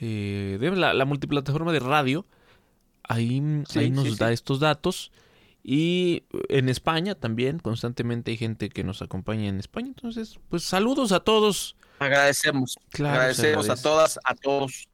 [0.00, 2.24] eh, de la, la multiplataforma de radio,
[3.04, 4.16] ahí, Sí, ahí nos sí, sí.
[4.18, 5.12] da estos datos.
[5.62, 9.88] Y en España también, constantemente hay gente que nos acompaña en España.
[9.88, 11.76] Entonces, pues saludos a todos.
[11.98, 14.88] Agradecemos, Claro, agradecemos a todas, a todos.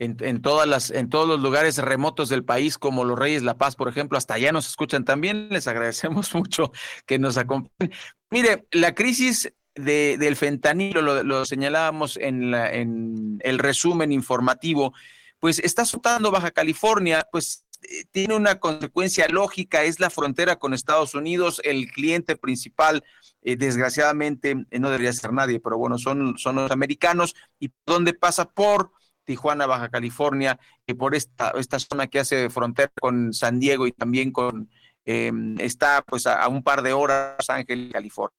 [0.00, 3.58] En, en todas las, en todos los lugares remotos del país, como los Reyes La
[3.58, 5.48] Paz, por ejemplo, hasta allá nos escuchan también.
[5.50, 6.72] Les agradecemos mucho
[7.06, 7.92] que nos acompañen.
[8.30, 14.94] Mire, la crisis de, del fentanilo, lo, lo señalábamos en, la, en el resumen informativo,
[15.40, 20.74] pues está azotando Baja California, pues eh, tiene una consecuencia lógica, es la frontera con
[20.74, 23.02] Estados Unidos, el cliente principal,
[23.42, 28.12] eh, desgraciadamente, eh, no debería ser nadie, pero bueno, son, son los americanos, y donde
[28.12, 28.92] pasa por
[29.24, 33.92] Tijuana, Baja California, y por esta, esta zona que hace frontera con San Diego y
[33.92, 34.70] también con,
[35.06, 38.36] eh, está pues a, a un par de horas Los Ángeles, California.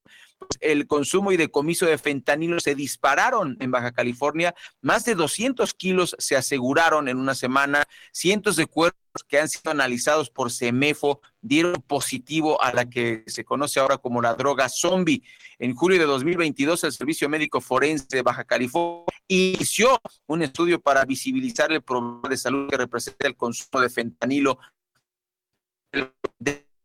[0.60, 4.54] El consumo y decomiso de fentanilo se dispararon en Baja California.
[4.82, 7.84] Más de 200 kilos se aseguraron en una semana.
[8.12, 13.44] Cientos de cuerpos que han sido analizados por CEMEFO dieron positivo a la que se
[13.44, 15.24] conoce ahora como la droga zombie.
[15.60, 21.06] En julio de 2022, el Servicio Médico Forense de Baja California inició un estudio para
[21.06, 24.60] visibilizar el problema de salud que representa el consumo de fentanilo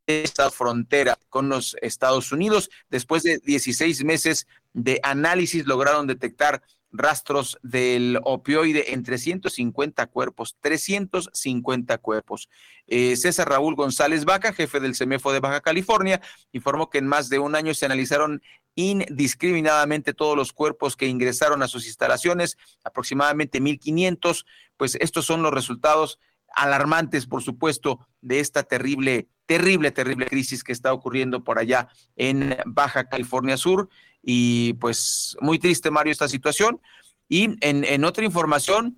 [0.06, 2.70] esta frontera con los Estados Unidos.
[2.90, 11.98] Después de 16 meses de análisis lograron detectar rastros del opioide en 350 cuerpos, 350
[11.98, 12.48] cuerpos.
[12.86, 16.20] Eh, César Raúl González Vaca, jefe del CEMEFO de Baja California,
[16.52, 18.42] informó que en más de un año se analizaron
[18.74, 24.44] indiscriminadamente todos los cuerpos que ingresaron a sus instalaciones, aproximadamente 1.500,
[24.76, 26.18] pues estos son los resultados
[26.54, 32.56] alarmantes, por supuesto, de esta terrible, terrible, terrible crisis que está ocurriendo por allá en
[32.66, 33.88] Baja California Sur.
[34.22, 36.80] Y pues muy triste, Mario, esta situación.
[37.28, 38.96] Y en, otra información,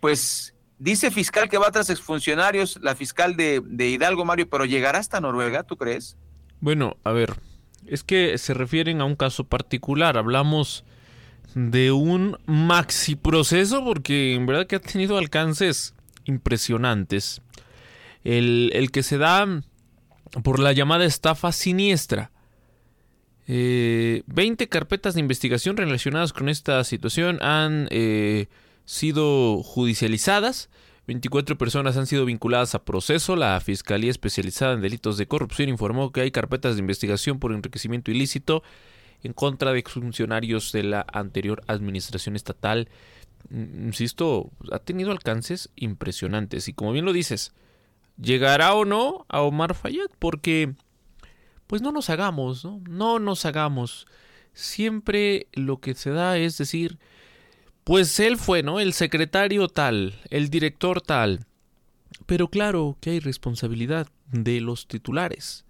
[0.00, 4.98] pues dice fiscal que va tras exfuncionarios, la fiscal de, de Hidalgo, Mario, pero llegará
[4.98, 6.16] hasta Noruega, ¿tú crees?
[6.60, 7.34] Bueno, a ver,
[7.86, 10.16] es que se refieren a un caso particular.
[10.16, 10.84] Hablamos
[11.54, 17.42] de un maxi proceso porque en verdad que ha tenido alcances impresionantes.
[18.24, 19.62] El, el que se da
[20.42, 22.30] por la llamada estafa siniestra.
[23.46, 28.46] 20 eh, carpetas de investigación relacionadas con esta situación han eh,
[28.84, 30.70] sido judicializadas.
[31.06, 33.34] 24 personas han sido vinculadas a proceso.
[33.34, 38.10] La Fiscalía Especializada en Delitos de Corrupción informó que hay carpetas de investigación por enriquecimiento
[38.10, 38.62] ilícito
[39.22, 42.88] en contra de funcionarios de la anterior administración estatal.
[43.50, 46.68] Mm, insisto, ha tenido alcances impresionantes.
[46.68, 47.52] Y como bien lo dices,
[48.20, 50.10] ¿llegará o no a Omar Fayad?
[50.18, 50.74] Porque,
[51.66, 52.80] pues no nos hagamos, ¿no?
[52.88, 54.06] No nos hagamos.
[54.52, 56.98] Siempre lo que se da es decir,
[57.84, 58.80] pues él fue, ¿no?
[58.80, 61.46] El secretario tal, el director tal.
[62.26, 65.64] Pero claro que hay responsabilidad de los titulares.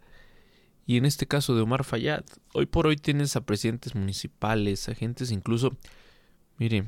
[0.87, 5.31] Y en este caso de Omar Fayad, hoy por hoy tienes a presidentes municipales, agentes
[5.31, 5.77] incluso,
[6.59, 6.87] mire,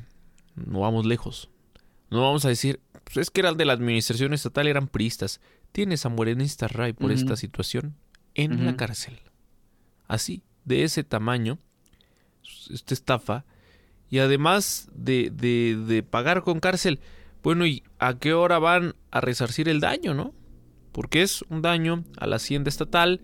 [0.55, 1.49] no vamos lejos.
[2.09, 5.39] No vamos a decir, pues es que eran de la administración estatal, eran priistas.
[5.71, 7.95] Tienes a Morenista Ray por esta situación
[8.33, 9.19] en la cárcel.
[10.07, 11.59] Así, de ese tamaño,
[12.69, 13.45] esta estafa
[14.09, 16.99] y además de, de, de pagar con cárcel,
[17.43, 20.33] bueno, ¿y a qué hora van a resarcir el daño, no?
[20.91, 23.21] Porque es un daño a la hacienda estatal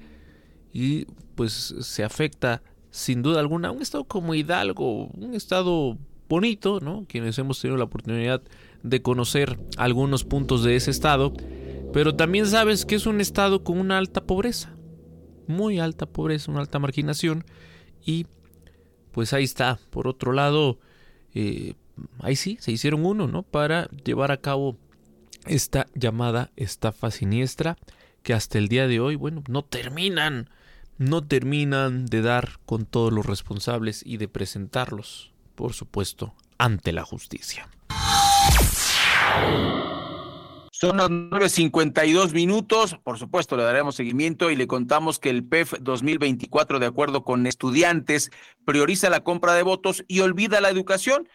[0.74, 1.06] y
[1.36, 2.62] pues se afecta
[2.92, 5.98] sin duda alguna a un estado como Hidalgo, un estado
[6.30, 7.06] bonito, ¿no?
[7.08, 8.42] Quienes hemos tenido la oportunidad
[8.84, 11.34] de conocer algunos puntos de ese estado,
[11.94, 14.74] pero también sabes que es un estado con una alta pobreza,
[15.48, 17.46] muy alta pobreza, una alta marginación
[18.04, 18.26] y
[19.12, 19.80] pues ahí está.
[19.90, 20.80] Por otro lado,
[21.34, 21.76] eh,
[22.20, 23.44] ahí sí, se hicieron uno, ¿no?
[23.44, 24.78] Para llevar a cabo
[25.46, 27.78] esta llamada estafa siniestra
[28.24, 30.50] que hasta el día de hoy, bueno, no terminan,
[30.98, 37.04] no terminan de dar con todos los responsables y de presentarlos, por supuesto, ante la
[37.04, 37.68] justicia.
[40.82, 42.98] Son las 9.52 minutos.
[43.04, 47.46] Por supuesto, le daremos seguimiento y le contamos que el PEF 2024, de acuerdo con
[47.46, 48.32] estudiantes,
[48.66, 51.30] prioriza la compra de votos y olvida la educación.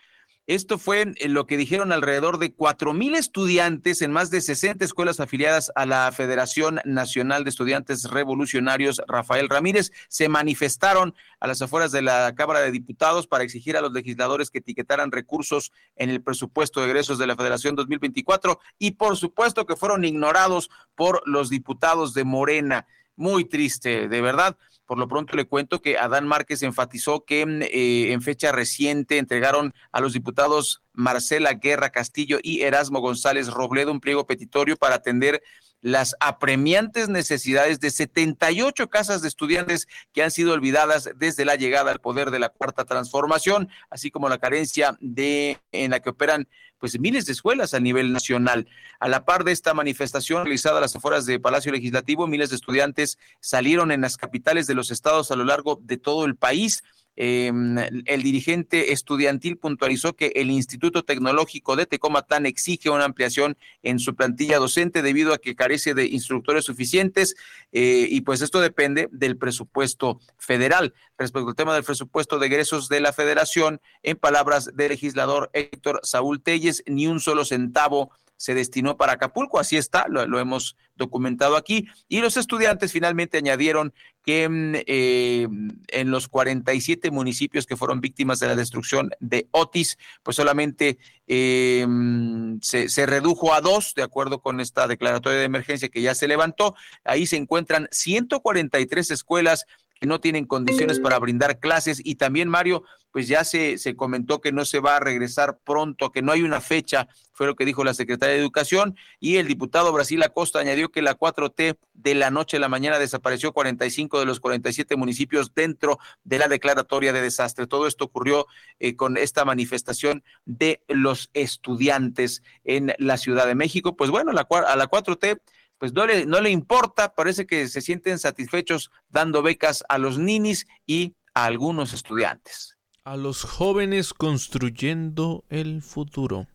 [0.46, 5.18] Esto fue lo que dijeron alrededor de cuatro mil estudiantes en más de 60 escuelas
[5.18, 9.90] afiliadas a la Federación Nacional de Estudiantes Revolucionarios Rafael Ramírez.
[10.06, 14.50] Se manifestaron a las afueras de la Cámara de Diputados para exigir a los legisladores
[14.50, 19.66] que etiquetaran recursos en el presupuesto de egresos de la Federación 2024 y por supuesto
[19.66, 22.86] que fueron ignorados por los diputados de Morena.
[23.16, 24.56] Muy triste, de verdad.
[24.86, 29.18] Por lo pronto le cuento que Adán Márquez enfatizó que mm, eh, en fecha reciente
[29.18, 34.96] entregaron a los diputados Marcela Guerra Castillo y Erasmo González Robledo un pliego petitorio para
[34.96, 35.42] atender
[35.86, 41.92] las apremiantes necesidades de 78 casas de estudiantes que han sido olvidadas desde la llegada
[41.92, 46.48] al poder de la cuarta transformación, así como la carencia de en la que operan
[46.78, 48.66] pues miles de escuelas a nivel nacional.
[48.98, 52.56] A la par de esta manifestación realizada a las afueras de Palacio Legislativo, miles de
[52.56, 56.82] estudiantes salieron en las capitales de los estados a lo largo de todo el país
[57.16, 63.98] Em, el dirigente estudiantil puntualizó que el Instituto Tecnológico de Tecomatán exige una ampliación en
[63.98, 67.34] su plantilla docente debido a que carece de instructores suficientes
[67.72, 70.92] eh, y pues esto depende del presupuesto federal.
[71.16, 76.00] Respecto al tema del presupuesto de egresos de la federación, en palabras del legislador Héctor
[76.02, 81.56] Saúl Telles, ni un solo centavo se destinó para Acapulco, así está, lo, hemos documentado
[81.56, 81.86] aquí.
[82.08, 85.48] Y los estudiantes finalmente añadieron que mm, eh,
[85.88, 91.84] en los 47 municipios que fueron víctimas de la destrucción de Otis, pues solamente eh,
[91.86, 96.14] mm, se, se, redujo a dos, de acuerdo con esta declaratoria de emergencia que ya
[96.14, 96.74] se levantó.
[97.04, 99.66] Ahí se encuentran 143 escuelas
[100.00, 104.40] que no tienen condiciones para brindar clases y también Mario, pues ya se, se comentó
[104.40, 107.64] que no se va a regresar pronto, que no hay una fecha, fue lo que
[107.64, 112.14] dijo la secretaria de Educación y el diputado Brasil Acosta añadió que la 4T de
[112.14, 117.12] la noche a la mañana desapareció 45 de los 47 municipios dentro de la declaratoria
[117.12, 117.66] de desastre.
[117.66, 118.46] Todo esto ocurrió
[118.80, 123.96] eh, con esta manifestación de los estudiantes en la Ciudad de México.
[123.96, 125.40] Pues bueno, la, a la 4T
[125.78, 130.18] pues no le, no le importa, parece que se sienten satisfechos dando becas a los
[130.18, 132.76] ninis y a algunos estudiantes.
[133.04, 136.46] A los jóvenes construyendo el futuro.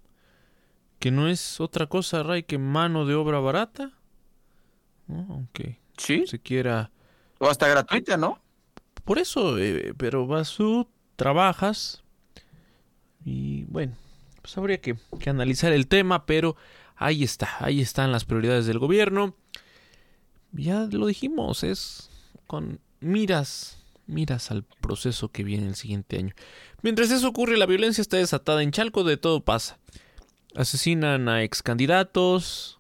[1.00, 3.92] Que no es otra cosa, Ray, que mano de obra barata.
[5.08, 6.26] Aunque sí.
[6.28, 6.92] se quiera.
[7.40, 8.40] O hasta gratuita, ¿no?
[9.06, 12.04] Por eso, eh, pero vas tú, trabajas.
[13.24, 13.96] Y bueno,
[14.42, 16.56] pues habría que, que analizar el tema, pero
[17.02, 19.36] Ahí está, ahí están las prioridades del gobierno.
[20.52, 22.12] Ya lo dijimos, es
[22.46, 26.36] con miras, miras al proceso que viene el siguiente año.
[26.84, 29.80] Mientras eso ocurre, la violencia está desatada en Chalco, de todo pasa.
[30.54, 32.78] Asesinan a ex candidatos,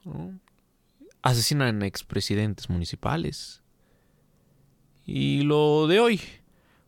[1.23, 3.63] asesinan a expresidentes municipales.
[5.03, 6.21] Y lo de hoy,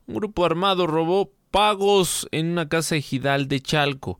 [0.06, 4.20] un grupo armado robó pagos en una casa ejidal de Chalco.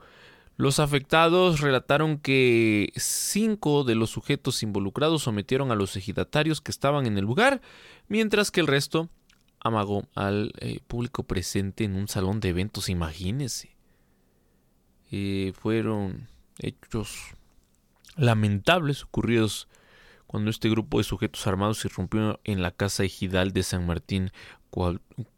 [0.56, 7.08] Los afectados relataron que cinco de los sujetos involucrados sometieron a los ejidatarios que estaban
[7.08, 7.62] en el lugar,
[8.08, 9.10] mientras que el resto
[9.60, 13.76] amagó al eh, público presente en un salón de eventos, imagínense.
[15.12, 16.28] Eh, fueron
[16.60, 17.18] hechos
[18.16, 19.68] lamentables ocurridos
[20.28, 24.32] cuando este grupo de sujetos armados irrumpió en la casa ejidal de San Martín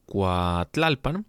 [0.05, 1.25] Coatlalpan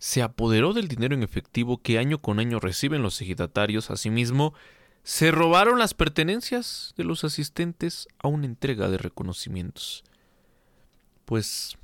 [0.00, 3.90] se apoderó del dinero en efectivo que año con año reciben los ejidatarios.
[3.90, 4.54] Asimismo,
[5.02, 10.02] se robaron las pertenencias de los asistentes a una entrega de reconocimientos.
[11.26, 11.76] Pues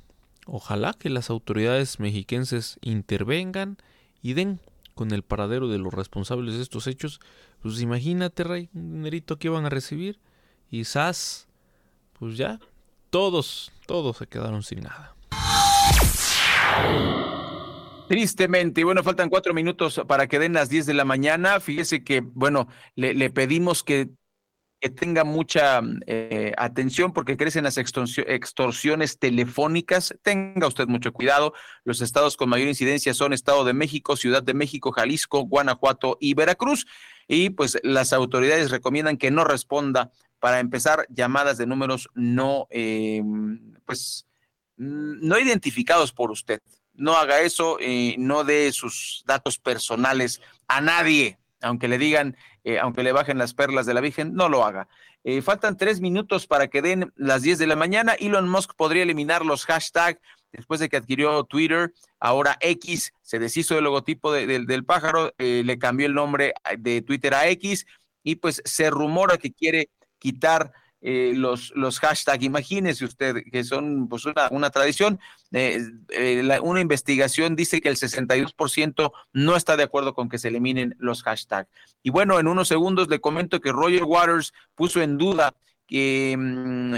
[0.47, 3.77] ojalá que las autoridades mexiquenses intervengan
[4.23, 4.59] y den
[4.95, 7.19] con el paradero de los responsables de estos hechos.
[7.61, 10.19] Pues imagínate, Rey, un dinerito que iban a recibir
[10.71, 11.47] y SAS,
[12.17, 12.59] pues ya,
[13.11, 15.13] todos, todos se quedaron sin nada.
[18.07, 21.59] Tristemente, y bueno, faltan cuatro minutos para que den las diez de la mañana.
[21.59, 24.09] Fíjese que, bueno, le, pedimos que,
[24.95, 30.15] tenga mucha eh, atención porque crecen las extorsiones telefónicas.
[30.21, 31.53] Tenga usted mucho cuidado.
[31.83, 36.33] Los estados con mayor incidencia son Estado de México, Ciudad de México, Jalisco, Guanajuato y
[36.33, 36.85] Veracruz.
[37.27, 43.21] Y pues las autoridades recomiendan que no responda para empezar llamadas de números no, eh,
[43.85, 44.27] pues,
[44.77, 46.61] no identificados por usted
[46.97, 52.79] no haga eso, y no dé sus datos personales a nadie, aunque le digan, eh,
[52.79, 54.87] aunque le bajen las perlas de la Virgen, no lo haga.
[55.23, 58.13] Eh, faltan tres minutos para que den las 10 de la mañana.
[58.13, 60.21] Elon Musk podría eliminar los hashtags
[60.51, 61.93] después de que adquirió Twitter.
[62.19, 67.33] Ahora X se deshizo del logotipo del pájaro, eh, le cambió el nombre de Twitter
[67.33, 67.85] a X
[68.23, 69.89] y pues se rumora que quiere
[70.19, 70.71] quitar
[71.09, 72.43] eh, los, los hashtags.
[72.43, 75.21] Imagínese usted que son pues una, una tradición.
[75.53, 80.49] Eh, eh, una investigación dice que el 62% no está de acuerdo con que se
[80.49, 81.69] eliminen los hashtags.
[82.03, 85.55] Y bueno, en unos segundos le comento que Roger Waters puso en duda
[85.87, 86.95] que mm,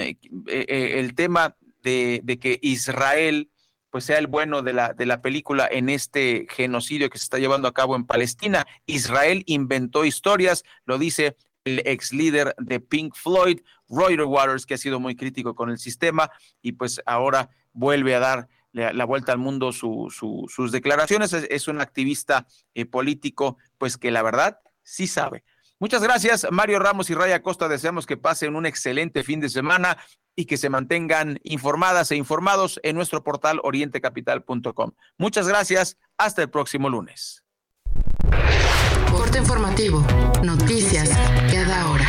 [0.48, 3.52] el tema de, de, que Israel
[3.92, 7.38] pues sea el bueno de la, de la película en este genocidio que se está
[7.38, 8.66] llevando a cabo en Palestina.
[8.88, 11.36] Israel inventó historias, lo dice
[11.70, 15.78] el ex líder de Pink Floyd, Roger Waters, que ha sido muy crítico con el
[15.78, 21.34] sistema y pues ahora vuelve a dar la, vuelta al mundo sus declaraciones.
[21.34, 25.44] Es, un activista eh, político, pues que la verdad sí sabe.
[25.80, 27.70] Muchas gracias, Mario Ramos y Raya Costa.
[27.70, 29.98] Deseamos que pasen un excelente fin de semana
[30.36, 34.92] y que se mantengan informadas e informados en nuestro portal orientecapital.com.
[35.18, 35.98] Muchas gracias.
[36.18, 37.44] Hasta el próximo lunes.
[39.20, 40.02] Corte informativo.
[40.44, 41.10] Noticias
[41.52, 42.06] cada hora.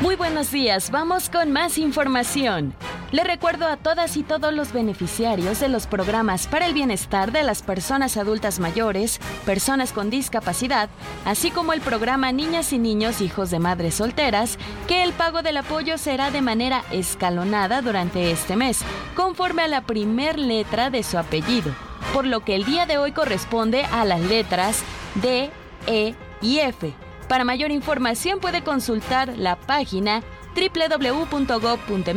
[0.00, 2.76] Muy buenos días, vamos con más información.
[3.12, 7.42] Le recuerdo a todas y todos los beneficiarios de los programas para el bienestar de
[7.42, 10.88] las personas adultas mayores, personas con discapacidad,
[11.24, 15.56] así como el programa Niñas y Niños Hijos de Madres Solteras, que el pago del
[15.56, 18.82] apoyo será de manera escalonada durante este mes,
[19.16, 21.74] conforme a la primer letra de su apellido,
[22.14, 24.84] por lo que el día de hoy corresponde a las letras
[25.16, 25.50] D,
[25.88, 26.94] E y F.
[27.26, 30.22] Para mayor información puede consultar la página
[30.54, 32.12] www.gov.mx,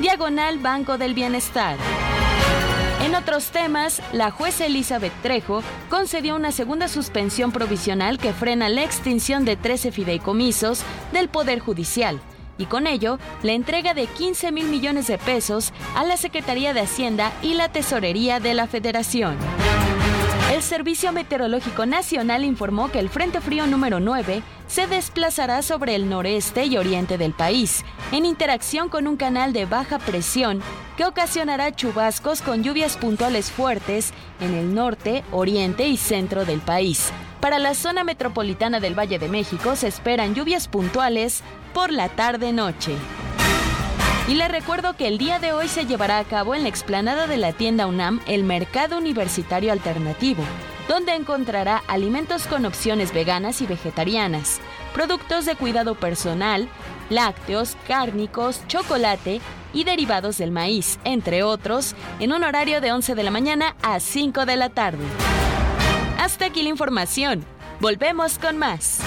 [0.00, 1.76] diagonal Banco del Bienestar.
[3.04, 8.82] En otros temas, la jueza Elizabeth Trejo concedió una segunda suspensión provisional que frena la
[8.82, 10.82] extinción de 13 fideicomisos
[11.12, 12.20] del Poder Judicial.
[12.60, 16.80] y con ello la entrega de 15 mil millones de pesos a la Secretaría de
[16.80, 19.36] Hacienda y la Tesorería de la Federación.
[20.50, 26.08] El Servicio Meteorológico Nacional informó que el Frente Frío número 9 se desplazará sobre el
[26.08, 30.62] noreste y oriente del país, en interacción con un canal de baja presión
[30.96, 37.12] que ocasionará chubascos con lluvias puntuales fuertes en el norte, oriente y centro del país.
[37.40, 41.42] Para la zona metropolitana del Valle de México se esperan lluvias puntuales
[41.74, 42.94] por la tarde-noche.
[44.28, 47.26] Y les recuerdo que el día de hoy se llevará a cabo en la explanada
[47.26, 50.42] de la tienda UNAM el Mercado Universitario Alternativo,
[50.86, 54.60] donde encontrará alimentos con opciones veganas y vegetarianas,
[54.92, 56.68] productos de cuidado personal,
[57.08, 59.40] lácteos, cárnicos, chocolate
[59.72, 63.98] y derivados del maíz, entre otros, en un horario de 11 de la mañana a
[63.98, 65.04] 5 de la tarde.
[66.18, 67.46] Hasta aquí la información.
[67.80, 69.00] Volvemos con más.